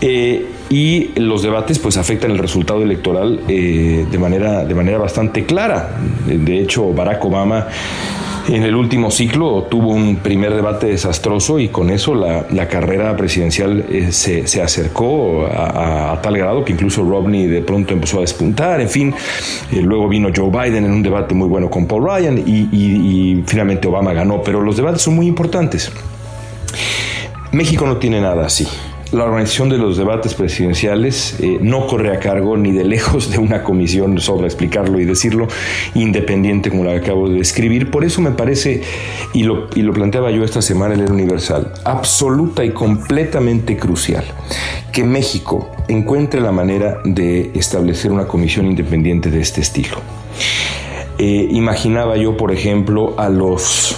Eh, 0.00 0.46
y 0.70 1.10
los 1.16 1.42
debates 1.42 1.80
pues 1.80 1.96
afectan 1.96 2.30
el 2.30 2.38
resultado 2.38 2.82
electoral 2.82 3.40
eh, 3.48 4.06
de, 4.08 4.18
manera, 4.18 4.64
de 4.64 4.74
manera 4.74 4.98
bastante 4.98 5.44
clara. 5.44 5.96
De 6.26 6.60
hecho, 6.60 6.92
Barack 6.92 7.24
Obama 7.24 7.66
en 8.48 8.62
el 8.62 8.76
último 8.76 9.10
ciclo 9.10 9.64
tuvo 9.64 9.90
un 9.90 10.16
primer 10.16 10.54
debate 10.54 10.86
desastroso 10.86 11.58
y 11.58 11.68
con 11.68 11.90
eso 11.90 12.14
la, 12.14 12.68
carrera 12.68 13.16
presidencial 13.16 13.84
eh, 13.90 14.12
se, 14.12 14.62
acercó 14.62 15.46
a, 15.46 16.20
tal 16.22 16.38
grado 16.38 16.64
que 16.64 16.72
incluso 16.72 17.02
Romney 17.02 17.48
de 17.48 17.62
pronto 17.62 17.92
empezó 17.92 18.18
a 18.18 18.20
despuntar. 18.20 18.80
En 18.80 18.88
fin, 18.88 19.12
eh, 19.72 19.82
luego 19.82 20.08
vino 20.08 20.28
Joe 20.34 20.50
Biden 20.50 20.84
en 20.84 20.92
un 20.92 21.02
debate 21.02 21.34
muy 21.34 21.48
bueno 21.48 21.68
con 21.68 21.86
Paul 21.86 22.04
Ryan 22.04 22.38
y 22.46 23.42
finalmente 23.44 23.88
Obama 23.88 24.12
ganó. 24.12 24.40
Pero 24.44 24.60
los 24.60 24.76
debates 24.76 25.02
son 25.02 25.16
muy 25.16 25.26
importantes. 25.26 25.90
México 27.50 27.84
no 27.86 27.96
tiene 27.96 28.20
nada 28.20 28.46
así 28.46 28.68
la 29.12 29.24
organización 29.24 29.68
de 29.68 29.78
los 29.78 29.96
debates 29.96 30.34
presidenciales 30.34 31.36
eh, 31.40 31.58
no 31.60 31.86
corre 31.86 32.14
a 32.14 32.20
cargo 32.20 32.56
ni 32.56 32.70
de 32.72 32.84
lejos 32.84 33.30
de 33.30 33.38
una 33.38 33.64
comisión, 33.64 34.20
sobre 34.20 34.46
explicarlo 34.46 35.00
y 35.00 35.04
decirlo, 35.04 35.48
independiente 35.94 36.70
como 36.70 36.84
la 36.84 36.92
que 36.92 36.98
acabo 36.98 37.28
de 37.28 37.36
describir. 37.36 37.90
Por 37.90 38.04
eso 38.04 38.20
me 38.20 38.30
parece, 38.30 38.82
y 39.32 39.42
lo, 39.42 39.68
planteaba 39.68 40.30
yo 40.30 40.44
esta 40.44 40.62
semana 40.62 40.94
en 40.94 41.00
el 41.00 41.10
Universal, 41.10 41.72
absoluta 41.84 42.64
y 42.64 42.70
completamente 42.70 43.76
crucial 43.76 44.24
que 44.92 45.04
México 45.04 45.70
encuentre 45.88 46.40
la 46.40 46.52
manera 46.52 46.98
de 47.04 47.50
establecer 47.54 48.12
una 48.12 48.26
comisión 48.26 48.66
independiente 48.66 49.30
de 49.30 49.40
este 49.40 49.60
estilo. 49.60 49.96
Eh, 51.18 51.48
imaginaba 51.50 52.16
yo, 52.16 52.36
por 52.36 52.52
ejemplo, 52.52 53.14
a 53.18 53.28
los 53.28 53.96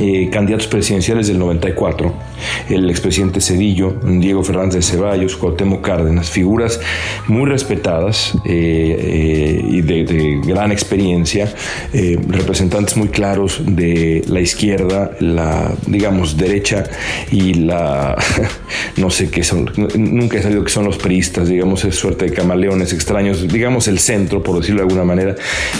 eh, 0.00 0.28
candidatos 0.30 0.66
presidenciales 0.66 1.28
del 1.28 1.38
94 1.38 2.25
el 2.68 2.90
expresidente 2.90 3.40
Cedillo, 3.40 3.96
Diego 4.02 4.42
Fernández 4.42 4.74
de 4.74 4.82
Ceballos, 4.82 5.36
Cuauhtémoc 5.36 5.84
Cárdenas, 5.84 6.30
figuras 6.30 6.80
muy 7.28 7.48
respetadas 7.48 8.34
eh, 8.44 8.96
eh, 8.98 9.64
y 9.68 9.82
de, 9.82 10.40
gran 10.44 10.72
experiencia, 10.72 11.52
eh, 11.92 12.18
representantes 12.28 12.96
muy 12.96 13.08
claros 13.08 13.62
de 13.64 14.22
la 14.28 14.40
izquierda, 14.40 15.12
la, 15.20 15.72
digamos, 15.86 16.36
derecha 16.36 16.84
y 17.30 17.54
la, 17.54 18.16
no 18.96 19.10
sé 19.10 19.30
qué 19.30 19.42
son, 19.42 19.70
nunca 19.96 20.38
he 20.38 20.42
sabido 20.42 20.64
que 20.64 20.70
son 20.70 20.84
los 20.84 20.98
priistas, 20.98 21.48
digamos, 21.48 21.84
es 21.84 21.94
suerte 21.94 22.26
de 22.26 22.32
camaleones 22.32 22.92
extraños, 22.92 23.46
digamos, 23.46 23.88
el 23.88 23.98
centro, 23.98 24.42
por 24.42 24.58
decirlo 24.60 24.80
de 24.82 24.88
alguna 24.88 25.04
manera, 25.04 25.34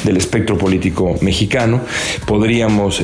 del 0.04 0.16
espectro 0.16 0.56
político 0.56 1.16
mexicano. 1.20 1.80
Podríamos, 2.26 3.02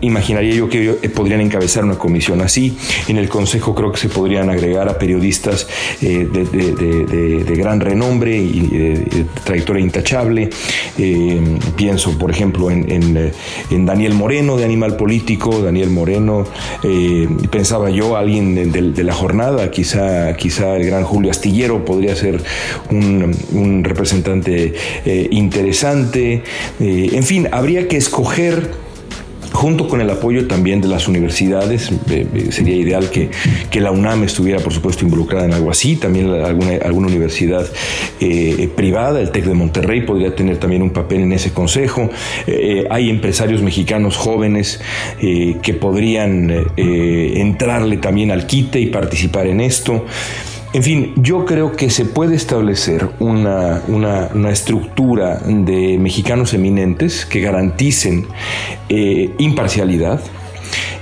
imaginaría 0.00 0.54
yo 0.54 0.68
que 0.68 0.94
podrían 1.14 1.40
encabezar 1.40 1.84
una 1.84 1.96
comisión 1.96 2.40
así. 2.40 2.76
El 3.18 3.28
Consejo 3.28 3.74
creo 3.74 3.92
que 3.92 3.98
se 3.98 4.08
podrían 4.08 4.50
agregar 4.50 4.88
a 4.88 4.98
periodistas 4.98 5.66
eh, 6.00 6.28
de, 6.30 7.54
gran 7.56 7.80
renombre 7.80 8.36
y 8.36 8.60
de, 8.68 9.26
trayectoria 9.44 9.82
intachable. 9.82 10.50
Eh, 10.96 11.40
pienso, 11.76 12.16
por 12.18 12.30
ejemplo, 12.30 12.70
en, 12.70 13.32
Daniel 13.70 14.14
Moreno 14.14 14.56
de 14.56 14.64
Animal 14.64 14.96
Político, 14.96 15.62
Daniel 15.62 15.90
Moreno, 15.90 16.44
eh, 16.82 17.28
pensaba 17.50 17.90
yo, 17.90 18.16
alguien 18.16 18.72
de, 18.72 19.04
la 19.04 19.12
jornada, 19.12 19.70
quizá, 19.70 20.34
quizá 20.36 20.76
el 20.76 20.86
gran 20.86 21.04
Julio 21.04 21.30
Astillero 21.30 21.84
podría 21.84 22.14
ser 22.14 22.42
un 22.90 23.82
representante 23.84 24.74
interesante. 25.30 26.42
en 26.78 27.22
fin, 27.22 27.48
habría 27.50 27.88
que 27.88 27.96
escoger 27.96 28.87
junto 29.52 29.88
con 29.88 30.00
el 30.00 30.10
apoyo 30.10 30.46
también 30.46 30.80
de 30.80 30.88
las 30.88 31.08
universidades. 31.08 31.90
Eh, 32.10 32.26
eh, 32.32 32.48
sería 32.50 32.76
ideal 32.76 33.10
que, 33.10 33.30
que, 33.70 33.80
la 33.80 33.90
UNAM 33.90 34.24
estuviera, 34.24 34.60
por 34.60 34.72
supuesto, 34.72 35.04
involucrada 35.04 35.46
en 35.46 35.54
algo 35.54 35.70
así, 35.70 35.96
también 35.96 36.28
alguna, 36.30 36.72
alguna 36.84 37.08
universidad 37.08 37.66
eh, 38.20 38.68
privada, 38.76 39.20
el 39.20 39.30
TEC 39.30 39.44
de 39.44 39.54
Monterrey 39.54 40.02
podría 40.02 40.34
tener 40.34 40.58
también 40.58 40.82
un 40.82 40.90
papel 40.90 41.20
en 41.20 41.32
ese 41.32 41.52
consejo. 41.52 42.10
hay 42.90 43.10
empresarios 43.10 43.62
mexicanos 43.62 44.16
jóvenes 44.16 44.80
que 45.18 45.74
podrían 45.74 46.66
entrarle 46.76 47.96
también 47.98 48.30
al 48.30 48.46
quite 48.46 48.80
y 48.80 48.86
participar 48.86 49.46
en 49.46 49.60
esto. 49.60 50.04
En 50.74 50.82
fin, 50.82 51.14
yo 51.16 51.46
creo 51.46 51.72
que 51.72 51.88
se 51.88 52.04
puede 52.04 52.36
establecer 52.36 53.08
una, 53.20 53.80
estructura 54.50 55.38
de 55.38 55.96
mexicanos 55.98 56.52
eminentes 56.52 57.24
que 57.24 57.40
garanticen 57.40 58.26
eh, 58.90 59.34
imparcialidad, 59.38 60.20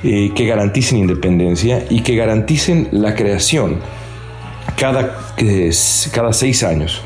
eh, 0.04 0.30
que 0.37 0.46
garanticen 0.46 0.99
independencia 0.99 1.85
y 1.90 2.02
que 2.02 2.14
garanticen 2.14 2.88
la 2.92 3.16
creación. 3.16 3.80
Cada, 4.76 5.25
cada 6.12 6.32
seis 6.32 6.62
años 6.62 7.02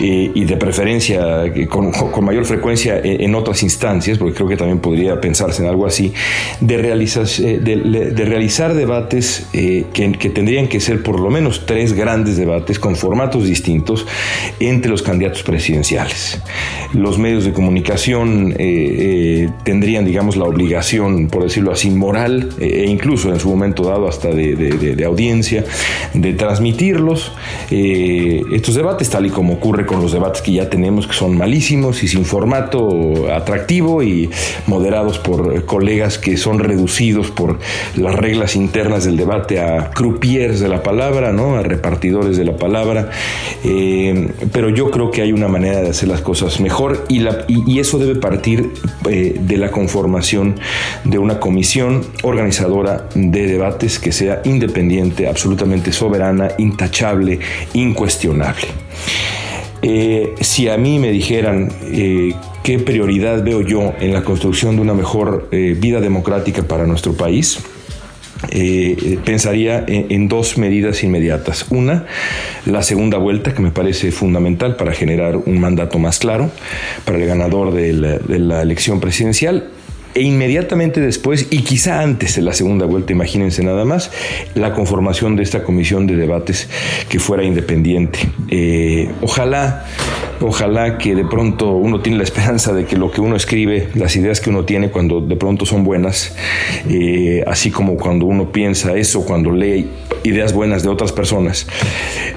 y 0.00 0.44
de 0.44 0.56
preferencia 0.56 1.52
con, 1.68 1.92
mayor 2.24 2.44
frecuencia 2.44 3.00
en 3.02 3.34
otras 3.34 3.62
instancias, 3.62 4.18
porque 4.18 4.34
creo 4.34 4.48
que 4.48 4.56
también 4.56 4.78
podría 4.78 5.20
pensarse 5.20 5.62
en 5.62 5.68
algo 5.68 5.86
así, 5.86 6.12
de, 6.60 6.78
realizar, 6.78 7.26
eh, 7.40 7.58
de, 7.60 8.24
realizar 8.24 8.74
debates 8.74 9.48
eh, 9.52 9.86
que, 9.92 10.08
tendrían 10.30 10.68
que 10.68 10.80
ser 10.80 11.02
por 11.02 11.20
lo 11.20 11.30
menos 11.30 11.66
tres 11.66 11.92
grandes 11.92 12.36
debates 12.36 12.78
con 12.78 12.96
formatos 12.96 13.44
distintos 13.44 14.06
entre 14.60 14.90
los 14.90 15.02
candidatos 15.02 15.42
presidenciales. 15.42 16.40
Los 16.92 17.18
medios 17.18 17.44
de 17.44 17.52
comunicación 17.52 18.54
eh, 18.58 19.48
tendrían, 19.64 20.04
digamos, 20.04 20.36
la 20.36 20.44
obligación, 20.44 21.28
por 21.28 21.42
decirlo 21.42 21.72
así, 21.72 21.90
moral 21.90 22.50
e 22.58 22.86
incluso 22.86 23.32
en 23.32 23.40
su 23.40 23.48
momento 23.48 23.84
dado 23.84 24.08
hasta 24.08 24.28
de 24.28 25.04
audiencia, 25.04 25.64
de 26.14 26.32
transmitirlos, 26.34 27.32
estos 27.70 28.74
debates, 28.74 29.10
tal 29.10 29.26
y 29.26 29.30
como 29.30 29.54
ocurre 29.54 29.86
con 29.86 30.00
los 30.00 30.12
debates 30.12 30.42
que 30.42 30.52
ya 30.52 30.70
tenemos, 30.70 31.06
que 31.06 31.14
son 31.14 31.36
malísimos 31.36 32.02
y 32.02 32.08
sin 32.08 32.24
formato 32.24 33.32
atractivo 33.32 34.02
y 34.02 34.30
moderados 34.66 35.18
por 35.18 35.64
colegas 35.64 36.18
que 36.18 36.36
son 36.36 36.58
reducidos 36.58 37.30
por 37.30 37.58
las 37.96 38.14
reglas 38.14 38.56
internas 38.56 39.04
del 39.04 39.16
debate 39.16 39.60
a 39.60 39.90
croupiers 39.90 40.60
de 40.60 40.68
la 40.68 40.82
palabra, 40.82 41.32
¿no? 41.32 41.56
a 41.56 41.62
repartidores 41.62 42.36
de 42.36 42.44
la 42.44 42.56
palabra. 42.56 43.10
Eh, 43.64 44.32
pero 44.52 44.68
yo 44.68 44.90
creo 44.90 45.10
que 45.10 45.22
hay 45.22 45.32
una 45.32 45.48
manera 45.48 45.80
de 45.80 45.90
hacer 45.90 46.08
las 46.08 46.20
cosas 46.20 46.60
mejor 46.60 47.04
y, 47.08 47.20
la, 47.20 47.44
y, 47.48 47.78
eso 47.78 47.98
debe 47.98 48.16
partir 48.16 48.72
eh, 49.08 49.36
de 49.38 49.56
la 49.56 49.70
conformación 49.70 50.56
de 51.04 51.18
una 51.18 51.38
comisión 51.40 52.04
organizadora 52.22 53.08
de 53.14 53.46
debates 53.46 53.98
que 53.98 54.12
sea 54.12 54.42
independiente, 54.44 55.28
absolutamente 55.28 55.92
soberana, 55.92 56.48
intachable, 56.58 57.40
incuestionable. 57.74 58.68
Eh, 59.82 60.34
si 60.40 60.68
a 60.68 60.76
mí 60.76 60.98
me 60.98 61.12
dijeran 61.12 61.68
eh, 61.84 62.34
qué 62.64 62.78
prioridad 62.78 63.44
veo 63.44 63.60
yo 63.62 63.94
en 64.00 64.12
la 64.12 64.24
construcción 64.24 64.76
de 64.76 64.82
una 64.82 64.94
mejor 64.94 65.48
eh, 65.52 65.76
vida 65.78 66.00
democrática 66.00 66.62
para 66.62 66.86
nuestro 66.86 67.12
país, 67.14 67.60
pensaría 69.24 69.84
en, 69.88 70.28
dos 70.28 70.58
medidas 70.58 71.02
inmediatas. 71.02 71.66
Una, 71.70 72.06
la 72.66 72.82
segunda 72.82 73.18
vuelta, 73.18 73.52
que 73.52 73.60
me 73.60 73.72
parece 73.72 74.12
fundamental 74.12 74.76
para 74.76 74.92
generar 74.92 75.36
un 75.36 75.58
mandato 75.58 75.98
más 75.98 76.20
claro 76.20 76.48
para 77.04 77.18
el 77.18 77.26
ganador 77.26 77.74
de 77.74 77.92
la 78.38 78.62
elección 78.62 79.00
presidencial 79.00 79.70
e 80.14 80.22
inmediatamente 80.22 81.00
después, 81.00 81.48
y 81.50 81.62
quizá 81.62 82.00
antes 82.00 82.36
de 82.36 82.42
la 82.42 82.52
segunda 82.52 82.86
vuelta, 82.86 83.12
imagínense 83.12 83.62
nada 83.62 83.84
más, 83.84 84.10
la 84.54 84.72
conformación 84.72 85.36
de 85.36 85.42
esta 85.42 85.62
comisión 85.62 86.06
de 86.06 86.16
debates 86.16 86.68
que 87.08 87.18
fuera 87.18 87.44
independiente. 87.44 88.20
Eh, 88.48 89.10
ojalá, 89.22 89.84
ojalá 90.40 90.98
que 90.98 91.14
de 91.14 91.24
pronto 91.24 91.72
uno 91.72 92.00
tiene 92.00 92.18
la 92.18 92.24
esperanza 92.24 92.72
de 92.72 92.84
que 92.84 92.96
lo 92.96 93.10
que 93.10 93.20
uno 93.20 93.36
escribe, 93.36 93.88
las 93.94 94.16
ideas 94.16 94.40
que 94.40 94.50
uno 94.50 94.64
tiene 94.64 94.90
cuando 94.90 95.20
de 95.20 95.36
pronto 95.36 95.66
son 95.66 95.84
buenas, 95.84 96.34
eh, 96.88 97.44
así 97.46 97.70
como 97.70 97.96
cuando 97.96 98.26
uno 98.26 98.50
piensa 98.50 98.96
eso, 98.96 99.24
cuando 99.24 99.50
lee 99.52 99.88
ideas 100.24 100.52
buenas 100.52 100.82
de 100.82 100.88
otras 100.88 101.12
personas, 101.12 101.66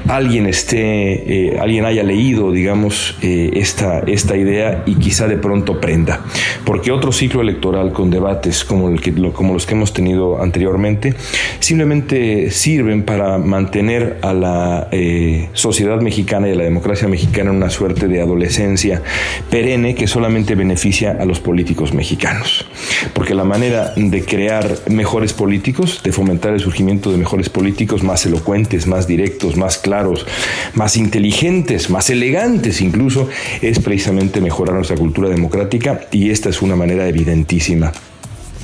alguien 0.08 0.46
esté, 0.46 1.50
eh, 1.50 1.60
alguien 1.60 1.86
haya 1.86 2.04
leído, 2.04 2.52
digamos, 2.52 3.18
esta, 3.22 4.00
esta 4.00 4.36
idea 4.36 4.84
y 4.86 4.96
quizá 4.96 5.28
de 5.28 5.38
pronto 5.38 5.80
prenda. 5.80 6.22
Porque 6.66 6.92
otro 6.92 7.12
ciclo 7.12 7.42
electoral 7.42 7.94
con 7.94 8.10
debates 8.10 8.64
como, 8.64 8.90
el 8.90 9.02
que, 9.02 9.14
como 9.32 9.54
los 9.54 9.66
que 9.66 9.74
hemos 9.74 9.94
tenido 9.94 10.42
anteriormente, 10.42 11.14
simplemente 11.60 12.52
sirven 12.52 13.04
para 13.04 13.38
mantener 13.38 14.18
a 14.22 14.34
la 14.34 14.88
eh, 14.92 15.50
sociedad 15.54 16.00
mexicana 16.02 16.48
y 16.48 16.52
a 16.52 16.56
la 16.56 16.64
democracia 16.64 17.08
mexicana 17.08 17.50
en 17.50 17.58
una 17.58 17.70
suerte 17.70 18.08
de 18.08 18.22
adolescencia 18.22 19.02
perenne 19.50 19.96
que 19.96 20.08
solamente 20.08 20.56
beneficia 20.56 21.18
a 21.20 21.26
los 21.26 21.40
políticos 21.40 21.94
mexicanos. 21.94 22.66
Porque 23.14 23.34
la 23.34 23.44
manera 23.44 23.94
de 23.96 24.24
crear 24.24 24.68
mejores 24.90 25.34
políticos, 25.34 26.02
de 26.04 26.12
fomentar 26.12 26.54
el 26.54 26.60
surgimiento 26.60 27.12
de 27.12 27.18
mejores 27.18 27.50
políticos 27.50 27.71
más 28.04 28.26
elocuentes, 28.26 28.88
más 28.88 29.08
directos, 29.08 29.58
más 29.58 29.78
claros, 29.78 30.26
más 30.74 30.98
inteligentes, 30.98 31.90
más 31.90 32.10
elegantes 32.10 32.82
incluso, 32.82 33.30
es 33.62 33.80
precisamente 33.80 34.42
mejorar 34.42 34.76
nuestra 34.76 34.98
cultura 34.98 35.30
democrática 35.30 36.02
y 36.12 36.30
esta 36.30 36.50
es 36.50 36.62
una 36.62 36.76
manera 36.76 37.08
evidente 37.08 37.56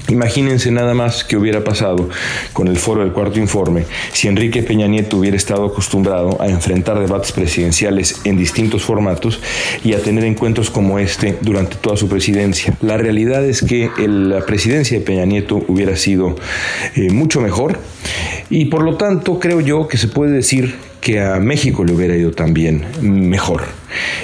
Imagínense 0.10 0.72
nada 0.72 0.94
más 0.94 1.24
que 1.24 1.38
hubiera 1.38 1.64
pasado 1.64 2.10
con 2.54 2.68
el 2.68 2.78
foro 2.78 3.02
del 3.02 3.12
cuarto 3.12 3.40
informe 3.40 3.86
si 4.14 4.28
Enrique 4.28 4.64
Peña 4.64 4.88
Nieto 4.88 5.18
hubiera 5.18 5.36
estado 5.36 5.66
acostumbrado 5.66 6.42
a 6.42 6.48
enfrentar 6.48 7.00
debates 7.00 7.32
presidenciales 7.32 8.22
en 8.24 8.38
distintos 8.38 8.84
formatos 8.84 9.40
y 9.84 9.94
a 9.94 10.02
tener 10.02 10.24
encuentros 10.24 10.70
como 10.70 11.00
este 11.00 11.38
durante 11.42 11.76
toda 11.76 11.98
su 11.98 12.08
presidencia. 12.08 12.74
La 12.82 12.98
realidad 12.98 13.44
es 13.44 13.62
que 13.62 13.90
la 14.08 14.46
presidencia 14.46 14.98
de 14.98 15.04
Peña 15.04 15.26
Nieto 15.26 15.64
hubiera 15.68 15.96
sido 15.96 16.36
eh, 16.96 17.12
mucho 17.12 17.42
mejor 17.42 17.80
y 18.50 18.66
por 18.66 18.84
lo 18.84 18.96
tanto 18.96 19.40
creo 19.40 19.62
yo 19.62 19.88
que 19.88 19.98
se 19.98 20.08
puede 20.08 20.32
decir 20.32 20.76
que 21.02 21.22
a 21.22 21.40
México 21.40 21.84
le 21.84 21.94
hubiera 21.94 22.16
ido 22.16 22.32
también 22.32 22.86
mejor. 23.02 23.64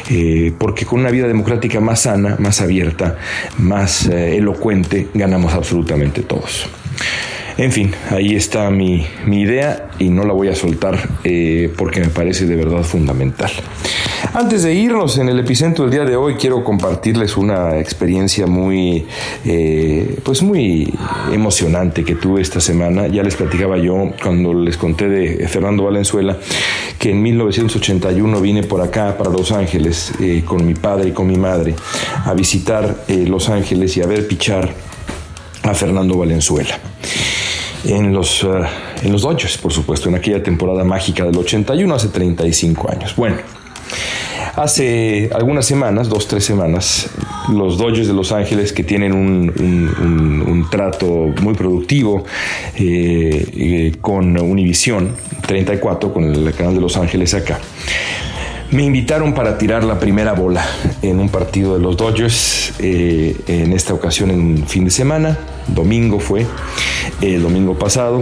Eh, 0.09 0.53
porque 0.57 0.85
con 0.85 0.99
una 0.99 1.09
vida 1.09 1.27
democrática 1.27 1.79
más 1.79 2.01
sana, 2.01 2.35
más 2.39 2.61
abierta, 2.61 3.17
más 3.57 4.07
eh, 4.07 4.37
elocuente, 4.37 5.07
ganamos 5.13 5.53
absolutamente 5.53 6.21
todos. 6.21 6.67
En 7.57 7.71
fin, 7.71 7.91
ahí 8.09 8.35
está 8.35 8.69
mi, 8.71 9.05
idea 9.27 9.89
y 9.99 10.09
no 10.09 10.25
la 10.25 10.33
voy 10.33 10.47
a 10.47 10.55
soltar 10.55 10.97
eh, 11.23 11.71
porque 11.77 11.99
me 11.99 12.09
parece 12.09 12.45
de 12.45 12.55
verdad 12.55 12.83
fundamental. 12.83 13.51
Antes 14.31 14.63
de 14.63 14.73
irnos 14.73 15.17
en 15.17 15.27
el 15.29 15.37
epicentro 15.39 15.83
del 15.83 15.91
día 15.91 16.05
de 16.05 16.15
hoy, 16.15 16.35
quiero 16.35 16.63
compartirles 16.63 17.35
una 17.37 17.77
experiencia 17.77 18.47
muy, 18.47 19.05
eh, 19.45 20.19
pues 20.23 20.41
muy 20.41 20.91
emocionante 21.31 22.03
que 22.03 22.15
tuve 22.15 22.41
esta 22.41 22.59
semana. 22.59 23.07
Ya 23.07 23.21
les 23.21 23.35
platicaba 23.35 23.77
yo 23.77 24.11
cuando 24.21 24.53
les 24.53 24.77
conté 24.77 25.09
de 25.09 25.47
Fernando 25.47 25.83
Valenzuela 25.83 26.37
que 26.97 27.11
en 27.11 27.21
1981 27.21 28.41
vine 28.41 28.63
por 28.63 28.81
acá 28.81 29.17
para 29.17 29.29
Los 29.29 29.51
Ángeles 29.51 30.13
eh, 30.19 30.43
con 30.45 30.65
mi 30.65 30.73
padre 30.73 31.09
y 31.09 31.11
con 31.11 31.27
mi 31.27 31.35
madre 31.35 31.75
a 32.25 32.33
visitar 32.33 33.03
Los 33.09 33.49
Ángeles 33.49 33.97
y 33.97 34.01
a 34.01 34.07
ver 34.07 34.27
pichar 34.27 34.73
a 35.63 35.73
Fernando 35.73 36.17
Valenzuela 36.17 36.79
en 37.85 38.13
los, 38.13 38.43
uh, 38.43 38.63
en 39.01 39.11
los 39.11 39.21
Dodgers, 39.21 39.57
por 39.57 39.73
supuesto, 39.73 40.09
en 40.09 40.15
aquella 40.15 40.41
temporada 40.41 40.83
mágica 40.83 41.25
del 41.25 41.37
81, 41.37 41.93
hace 41.93 42.07
35 42.07 42.91
años. 42.91 43.15
Bueno, 43.15 43.37
hace 44.55 45.29
algunas 45.33 45.65
semanas, 45.65 46.09
dos, 46.09 46.27
tres 46.27 46.45
semanas, 46.45 47.09
los 47.51 47.77
Dodgers 47.77 48.07
de 48.07 48.13
Los 48.13 48.31
Ángeles, 48.31 48.73
que 48.73 48.83
tienen 48.83 49.13
un, 49.13 50.67
trato 50.71 51.33
muy 51.41 51.53
productivo 51.53 52.23
eh, 52.75 53.45
eh, 53.55 53.91
con 54.01 54.39
Univision 54.39 55.11
34, 55.45 56.13
con 56.13 56.23
el 56.23 56.53
canal 56.53 56.73
de 56.75 56.81
Los 56.81 56.97
Ángeles 56.97 57.33
acá, 57.33 57.59
me 58.71 58.83
invitaron 58.83 59.33
para 59.33 59.57
tirar 59.57 59.83
la 59.83 59.99
primera 59.99 60.33
bola 60.33 60.65
en 61.03 61.19
un 61.19 61.29
partido 61.29 61.75
de 61.75 61.79
los 61.79 61.95
Dodgers, 61.95 62.73
eh, 62.79 63.35
en 63.47 63.71
esta 63.71 63.93
ocasión 63.93 64.31
en 64.31 64.67
fin 64.67 64.85
de 64.85 64.91
semana, 64.91 65.37
domingo 65.67 66.19
fue, 66.19 66.45
el 67.21 67.43
domingo 67.43 67.77
pasado, 67.77 68.21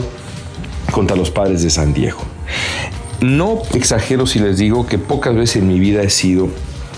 contra 0.91 1.15
los 1.15 1.32
padres 1.32 1.63
de 1.63 1.70
San 1.70 1.94
Diego. 1.94 2.20
No 3.21 3.62
exagero 3.73 4.25
si 4.25 4.39
les 4.39 4.57
digo 4.57 4.88
que 4.88 4.97
pocas 4.97 5.36
veces 5.36 5.57
en 5.57 5.67
mi 5.67 5.79
vida 5.79 6.01
he 6.01 6.10
sido, 6.10 6.49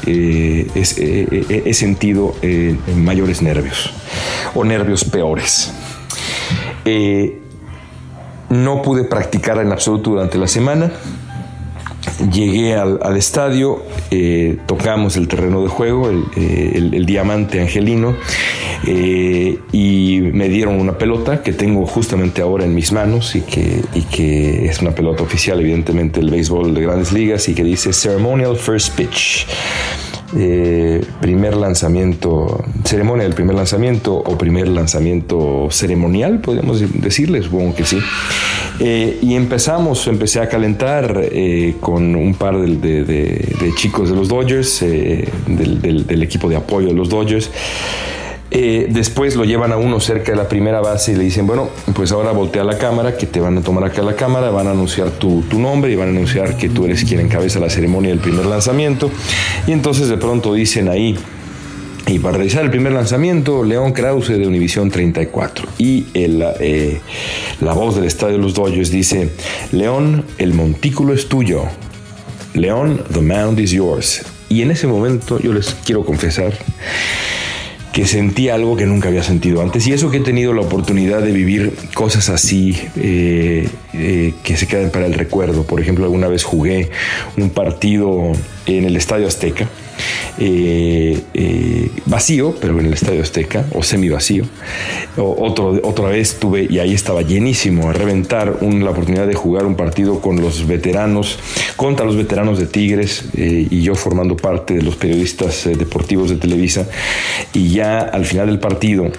eh, 0.06 0.68
eh, 0.76 1.64
he 1.66 1.74
sentido 1.74 2.36
mayores 2.96 3.42
nervios 3.42 3.94
o 4.56 4.64
nervios 4.64 5.04
peores. 5.04 5.74
no 8.50 8.82
pude 8.82 9.04
practicar 9.04 9.58
en 9.60 9.72
absoluto 9.72 10.12
durante 10.12 10.38
la 10.38 10.48
semana 10.48 10.92
llegué 12.32 12.76
al, 12.76 13.18
estadio, 13.18 13.84
eh, 14.12 14.58
tocamos 14.66 15.16
el 15.18 15.28
terreno 15.28 15.62
de 15.62 15.70
juego, 15.70 16.10
el, 16.10 16.24
eh, 16.36 17.04
diamante 17.06 17.62
angelino, 17.62 18.16
eh, 18.86 19.60
y 19.72 20.20
me 20.34 20.50
dieron 20.50 20.80
una 20.80 20.98
pelota 20.98 21.42
que 21.42 21.54
tengo 21.54 21.86
justamente 21.86 22.42
ahora 22.42 22.66
en 22.66 22.76
mis 22.76 22.92
manos 22.92 23.36
y 23.36 23.42
que, 23.42 23.84
y 23.94 24.02
que 24.02 24.66
es 24.66 24.82
una 24.82 24.92
pelota 24.92 25.24
oficial, 25.24 25.60
evidentemente, 25.60 26.20
del 26.20 26.30
béisbol 26.30 26.74
de 26.74 26.82
grandes 26.82 27.12
ligas 27.12 27.48
y 27.50 27.54
que 27.54 27.64
dice 27.64 27.94
Ceremonial 27.94 28.56
First 28.58 28.96
Pitch. 28.96 29.48
primer 31.22 31.56
lanzamiento, 31.56 32.64
ceremonia 32.84 33.24
del 33.24 33.36
primer 33.36 33.56
lanzamiento 33.56 34.16
o 34.16 34.38
primer 34.38 34.68
lanzamiento 34.68 35.68
ceremonial, 35.70 36.40
podríamos 36.40 36.82
decirle, 37.02 37.42
supongo 37.44 37.76
que 37.76 37.86
sí. 37.86 38.00
Eh, 38.80 39.20
y 39.22 39.36
empezamos, 39.36 40.08
empecé 40.08 40.40
a 40.40 40.50
calentar 40.50 41.22
eh, 41.24 41.76
con 41.80 42.16
un 42.16 42.34
par 42.34 42.58
de, 42.58 43.74
chicos 43.76 44.10
de 44.10 44.16
los 44.16 44.30
Dodgers, 44.30 44.82
eh, 44.82 45.28
del, 45.48 46.24
equipo 46.24 46.50
de 46.50 46.56
apoyo 46.56 46.88
de 46.88 46.94
los 46.94 47.10
Dodgers. 47.10 47.52
después 48.50 49.36
lo 49.36 49.46
llevan 49.46 49.72
a 49.72 49.78
uno 49.78 50.00
cerca 50.00 50.32
de 50.32 50.38
la 50.38 50.48
primera 50.48 50.82
base 50.82 51.14
y 51.14 51.16
le 51.16 51.24
dicen, 51.24 51.46
bueno, 51.46 51.70
pues 51.94 52.12
ahora 52.12 52.32
voltea 52.32 52.64
la 52.64 52.78
cámara, 52.78 53.16
que 53.18 53.26
te 53.28 53.40
van 53.40 53.58
a 53.58 53.62
tomar 53.62 53.84
acá 53.84 54.02
la 54.02 54.16
cámara, 54.16 54.50
van 54.50 54.68
a 54.68 54.72
anunciar 54.72 55.12
tu, 55.12 55.42
tu 55.44 55.60
nombre 55.60 55.92
y 55.92 55.96
van 55.96 56.10
a 56.10 56.12
anunciar 56.12 56.58
que 56.58 56.70
tú 56.70 56.86
eres 56.86 57.04
quien 57.04 57.20
encabeza 57.20 57.60
la 57.60 57.70
ceremonia 57.70 58.10
del 58.10 58.20
primer 58.20 58.46
lanzamiento. 58.46 59.12
Y 59.68 59.72
entonces 59.72 60.08
de 60.08 60.18
pronto 60.18 60.54
dicen 60.54 60.90
ahí, 60.90 61.18
y 62.08 62.20
para 62.20 62.38
realizar 62.38 62.64
el 62.64 62.70
primer 62.70 62.94
lanzamiento, 62.94 63.64
León 63.64 63.94
Krause 63.94 64.38
de 64.38 64.46
Univisión 64.46 64.92
34. 64.92 65.68
Y 65.78 66.06
el, 66.14 66.44
eh, 66.60 67.00
la 67.62 67.74
voz 67.74 67.96
del 67.96 68.06
estadio 68.06 68.34
de 68.34 68.42
los 68.42 68.54
Dodgers 68.54 68.92
dice, 68.92 69.30
León, 69.72 70.26
el 70.38 70.54
montículo 70.54 71.14
es 71.14 71.30
tuyo. 71.30 71.64
León, 72.54 73.02
the 73.14 73.22
mound 73.22 73.60
is 73.60 73.72
yours. 73.72 74.24
Y 74.50 74.62
en 74.62 74.72
ese 74.72 74.86
momento 74.86 75.40
yo 75.40 75.54
les 75.54 75.74
quiero 75.86 76.06
confesar 76.06 76.54
que 77.94 78.06
sentí 78.06 78.50
algo 78.50 78.76
que 78.76 78.86
nunca 78.86 79.08
había 79.08 79.24
sentido 79.24 79.62
antes. 79.62 79.88
Y 79.88 79.94
eso 79.94 80.12
que 80.12 80.18
he 80.18 80.22
tenido 80.22 80.54
la 80.54 80.62
oportunidad 80.62 81.22
de 81.22 81.32
vivir 81.32 81.74
cosas 81.94 82.30
así 82.30 82.78
eh, 82.98 83.70
eh, 83.94 84.34
que 84.44 84.58
se 84.58 84.68
quedan 84.68 84.90
para 84.90 85.06
el 85.06 85.14
recuerdo. 85.14 85.64
Por 85.64 85.80
ejemplo, 85.80 86.06
alguna 86.06 86.28
vez 86.28 86.44
jugué 86.44 86.90
un 87.38 87.50
partido 87.50 88.32
en 88.66 88.86
el 88.86 88.96
Estadio 88.96 89.28
Azteca 89.28 89.68
eh, 90.40 91.20
eh, 91.34 91.92
vacío, 92.06 92.56
pero 92.60 92.80
en 92.80 92.88
el 92.88 92.94
Estadio 92.94 93.22
Azteca, 93.22 93.66
o 93.74 93.84
semi 93.84 94.10
vacío. 94.10 94.46
otro, 95.18 95.80
otra 95.84 96.10
vez 96.10 96.40
tuve, 96.40 96.68
y 96.70 96.80
ahí 96.80 96.94
estaba 96.94 97.22
llenísimo, 97.22 97.90
a 97.90 97.94
reventar 97.94 98.64
la 98.64 98.90
oportunidad 98.90 99.28
de 99.28 99.36
jugar 99.36 99.66
un 99.66 99.76
partido 99.76 100.20
con 100.22 100.42
los 100.42 100.66
veteranos, 100.66 101.38
contra 101.76 102.06
los 102.06 102.16
veteranos 102.16 102.58
de 102.58 102.66
Tigres, 102.66 103.26
y 103.36 103.82
yo 103.82 103.96
formando 103.96 104.36
parte 104.36 104.74
de 104.74 104.82
los 104.82 104.96
periodistas 104.96 105.70
deportivos 105.78 106.30
de 106.30 106.38
Televisa. 106.38 106.88
Y 107.54 107.70
ya 107.70 108.00
al 108.00 108.26
final 108.26 108.48
del 108.48 108.60
partido, 108.60 109.12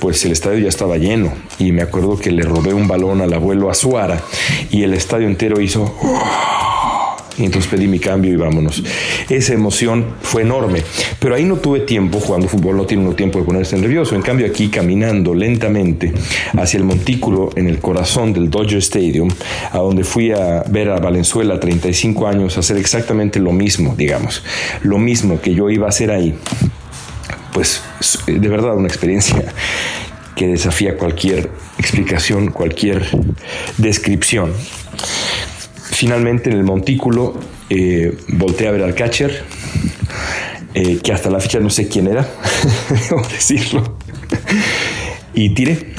pues 0.00 0.24
el 0.24 0.32
estadio 0.32 0.58
ya 0.58 0.68
estaba 0.68 0.96
lleno, 0.96 1.32
y 1.58 1.72
me 1.72 1.82
acuerdo 1.82 2.18
que 2.18 2.32
le 2.32 2.42
robé 2.42 2.72
un 2.72 2.88
balón 2.88 3.20
al 3.20 3.32
abuelo 3.32 3.70
Azuara, 3.70 4.05
y 4.70 4.82
el 4.82 4.94
estadio 4.94 5.26
entero 5.26 5.60
hizo... 5.60 5.94
Y 7.38 7.44
entonces 7.44 7.70
pedí 7.70 7.86
mi 7.86 7.98
cambio 7.98 8.32
y 8.32 8.36
vámonos. 8.36 8.82
Esa 9.28 9.52
emoción 9.52 10.06
fue 10.22 10.42
enorme. 10.42 10.82
Pero 11.18 11.34
ahí 11.34 11.44
no 11.44 11.56
tuve 11.56 11.80
tiempo, 11.80 12.18
jugando 12.18 12.48
fútbol 12.48 12.76
no 12.78 12.86
tiene 12.86 13.04
uno 13.04 13.14
tiempo 13.14 13.38
de 13.38 13.44
ponerse 13.44 13.76
nervioso. 13.76 14.14
En 14.14 14.22
cambio 14.22 14.46
aquí, 14.46 14.68
caminando 14.68 15.34
lentamente 15.34 16.12
hacia 16.56 16.78
el 16.78 16.84
montículo 16.84 17.50
en 17.54 17.68
el 17.68 17.78
corazón 17.78 18.32
del 18.32 18.48
Dodger 18.48 18.78
Stadium, 18.78 19.28
a 19.70 19.78
donde 19.78 20.02
fui 20.02 20.32
a 20.32 20.64
ver 20.68 20.88
a 20.88 20.98
Valenzuela 20.98 21.60
35 21.60 22.26
años 22.26 22.56
hacer 22.56 22.78
exactamente 22.78 23.38
lo 23.38 23.52
mismo, 23.52 23.94
digamos. 23.96 24.42
Lo 24.82 24.98
mismo 24.98 25.38
que 25.40 25.54
yo 25.54 25.68
iba 25.68 25.86
a 25.86 25.90
hacer 25.90 26.10
ahí. 26.10 26.34
Pues 27.52 27.82
de 28.26 28.48
verdad 28.48 28.76
una 28.76 28.88
experiencia 28.88 29.44
que 30.36 30.46
desafía 30.46 30.96
cualquier 30.96 31.50
explicación, 31.78 32.52
cualquier 32.52 33.04
descripción. 33.78 34.52
Finalmente 35.90 36.50
en 36.50 36.58
el 36.58 36.62
montículo 36.62 37.40
eh, 37.70 38.16
volteé 38.28 38.68
a 38.68 38.70
ver 38.70 38.82
al 38.82 38.94
catcher, 38.94 39.44
eh, 40.74 40.98
que 41.02 41.12
hasta 41.12 41.30
la 41.30 41.40
fecha 41.40 41.58
no 41.58 41.70
sé 41.70 41.88
quién 41.88 42.06
era, 42.06 42.28
decirlo, 43.32 43.96
y 45.34 45.54
tiré. 45.54 45.94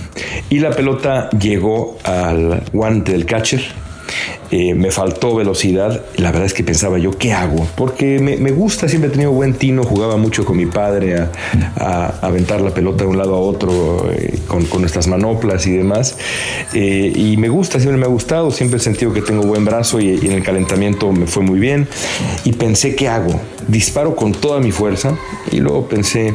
Y 0.49 0.59
la 0.59 0.69
pelota 0.69 1.29
llegó 1.31 1.97
al 2.03 2.63
guante 2.71 3.13
del 3.13 3.25
catcher 3.25 3.86
eh, 4.51 4.73
me 4.73 4.91
faltó 4.91 5.35
velocidad. 5.35 6.03
La 6.15 6.31
verdad 6.31 6.45
es 6.45 6.53
que 6.53 6.63
pensaba 6.63 6.97
yo, 6.97 7.11
¿qué 7.11 7.33
hago? 7.33 7.67
Porque 7.75 8.19
me, 8.19 8.51
gusta, 8.51 8.87
siempre 8.87 9.09
he 9.09 9.11
tenido 9.11 9.31
buen 9.31 9.53
tino, 9.53 9.83
jugaba 9.83 10.17
mucho 10.17 10.45
con 10.45 10.57
mi 10.57 10.65
padre 10.65 11.17
a, 11.75 12.13
aventar 12.21 12.61
la 12.61 12.71
pelota 12.71 13.03
de 13.03 13.09
un 13.09 13.17
lado 13.17 13.35
a 13.35 13.39
otro 13.39 14.09
eh, 14.11 14.39
con, 14.47 14.65
nuestras 14.79 15.07
manoplas 15.07 15.67
y 15.67 15.71
demás. 15.71 16.17
Eh, 16.73 17.11
y 17.15 17.37
me 17.37 17.49
gusta, 17.49 17.79
siempre 17.79 17.97
me 17.97 18.05
ha 18.05 18.09
gustado, 18.09 18.51
siempre 18.51 18.77
he 18.77 18.81
sentido 18.81 19.13
que 19.13 19.21
tengo 19.21 19.43
buen 19.43 19.65
brazo 19.65 19.99
y, 19.99 20.19
y 20.21 20.27
en 20.27 20.33
el 20.33 20.43
calentamiento 20.43 21.11
me 21.11 21.27
fue 21.27 21.43
muy 21.43 21.59
bien. 21.59 21.87
Y 22.45 22.53
pensé, 22.53 22.95
¿qué 22.95 23.07
hago? 23.07 23.39
Disparo 23.67 24.15
con 24.15 24.31
toda 24.31 24.59
mi 24.59 24.71
fuerza 24.71 25.17
y 25.51 25.57
luego 25.57 25.87
pensé, 25.87 26.33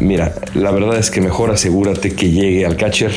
mira, 0.00 0.34
la 0.54 0.70
verdad 0.70 0.98
es 0.98 1.10
que 1.10 1.20
mejor 1.20 1.50
asegúrate 1.50 2.14
que 2.14 2.30
llegue 2.30 2.66
al 2.66 2.76
catcher 2.76 3.12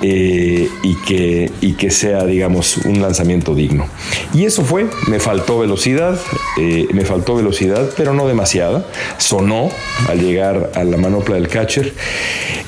eh, 0.00 0.68
y, 0.82 0.94
que, 1.06 1.50
y 1.60 1.74
que 1.74 1.90
sea, 1.90 2.24
digamos, 2.24 2.78
un 2.78 3.02
lanzamiento 3.02 3.54
digno. 3.54 3.86
Y 4.32 4.44
eso 4.44 4.64
fue, 4.64 4.86
me 5.08 5.20
faltó 5.20 5.58
velocidad, 5.58 6.18
eh, 6.58 6.86
me 6.92 7.04
faltó 7.04 7.34
velocidad, 7.34 7.90
pero 7.96 8.14
no 8.14 8.26
demasiada. 8.26 8.86
Sonó 9.18 9.70
al 10.08 10.20
llegar 10.20 10.70
a 10.74 10.84
la 10.84 10.96
manopla 10.96 11.34
del 11.34 11.48
catcher 11.48 11.92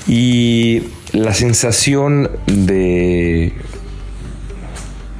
y 0.07 0.83
la 1.13 1.33
sensación 1.33 2.31
de 2.47 3.53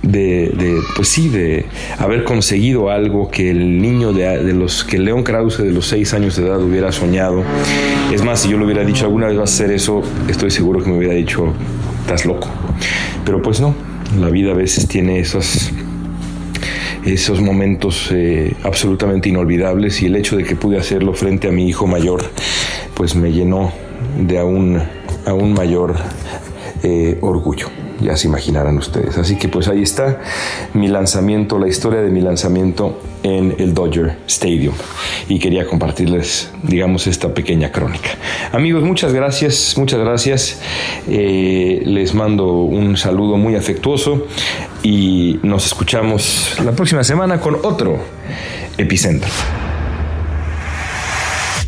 de, 0.05 0.81
pues 0.97 1.09
sí, 1.09 1.29
de 1.29 1.67
haber 1.99 2.25
conseguido 2.25 2.91
algo 2.91 3.31
que 3.31 3.51
el 3.51 3.81
niño 3.81 4.13
de, 4.13 4.53
los 4.53 4.85
que 4.85 4.99
León 4.99 5.23
Krause 5.23 5.59
de 5.59 5.71
los 5.71 5.87
seis 5.87 6.15
años 6.15 6.37
de 6.37 6.47
edad 6.47 6.63
hubiera 6.63 6.93
soñado. 6.93 7.43
Es 8.13 8.23
más, 8.23 8.41
si 8.41 8.51
yo 8.51 8.59
le 8.59 8.65
hubiera 8.65 8.85
dicho 8.85 9.05
alguna 9.05 9.29
vez 9.29 9.37
vas 9.37 9.51
a 9.51 9.55
hacer 9.55 9.75
eso, 9.75 10.03
estoy 10.29 10.51
seguro 10.51 10.83
que 10.83 10.91
me 10.91 10.99
hubiera 10.99 11.15
dicho, 11.15 11.53
estás 12.01 12.25
loco. 12.27 12.49
Pero 13.25 13.43
pues 13.43 13.61
no, 13.61 13.75
la 14.19 14.29
vida 14.29 14.53
a 14.53 14.55
veces 14.55 14.87
tiene 14.89 15.19
esos 15.19 15.73
esos 17.05 17.39
momentos 17.43 18.09
eh, 18.13 18.55
absolutamente 18.63 19.29
inolvidables 19.29 20.01
y 20.01 20.07
el 20.07 20.17
hecho 20.17 20.39
de 20.39 20.45
que 20.45 20.57
pude 20.57 20.79
hacerlo 20.79 21.13
frente 21.13 21.49
a 21.49 21.51
mi 21.51 21.69
hijo 21.69 21.87
mayor, 21.87 22.23
pues 22.95 23.15
me 23.15 23.31
llenó 23.31 23.73
de 24.19 24.39
aún, 24.39 24.81
aún 25.27 25.53
mayor 25.53 25.97
eh, 26.83 27.19
orgullo 27.21 27.69
ya 28.01 28.17
se 28.17 28.29
imaginarán 28.29 28.79
ustedes. 28.79 29.19
Así 29.19 29.37
que 29.37 29.49
pues 29.49 29.69
ahí 29.69 29.83
está 29.83 30.21
mi 30.75 30.89
lanzamiento, 30.89 31.59
la 31.59 31.69
historia 31.69 32.01
de 32.01 32.11
mi 32.11 32.21
lanzamiento 32.21 33.01
en 33.23 33.55
el 33.59 33.75
Dodger 33.75 34.19
Stadium. 34.27 34.75
Y 35.29 35.39
quería 35.39 35.67
compartirles, 35.67 36.51
digamos, 36.63 37.07
esta 37.07 37.33
pequeña 37.33 37.73
crónica. 37.73 38.11
Amigos, 38.53 38.83
muchas 38.83 39.13
gracias, 39.13 39.75
muchas 39.77 40.01
gracias. 40.01 40.61
Eh, 41.09 41.83
les 41.85 42.15
mando 42.15 42.53
un 42.53 42.97
saludo 42.97 43.37
muy 43.37 43.57
afectuoso 43.57 44.27
y 44.83 45.41
nos 45.43 45.67
escuchamos 45.67 46.57
la 46.65 46.73
próxima 46.73 47.03
semana 47.03 47.41
con 47.41 47.57
otro 47.63 47.99
epicentro. 48.77 49.31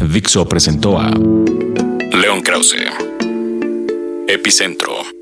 Dixo 0.00 0.46
presentó 0.46 0.98
a 0.98 1.10
León 1.10 2.42
Krause. 2.42 2.76
Epicentro. 4.28 5.15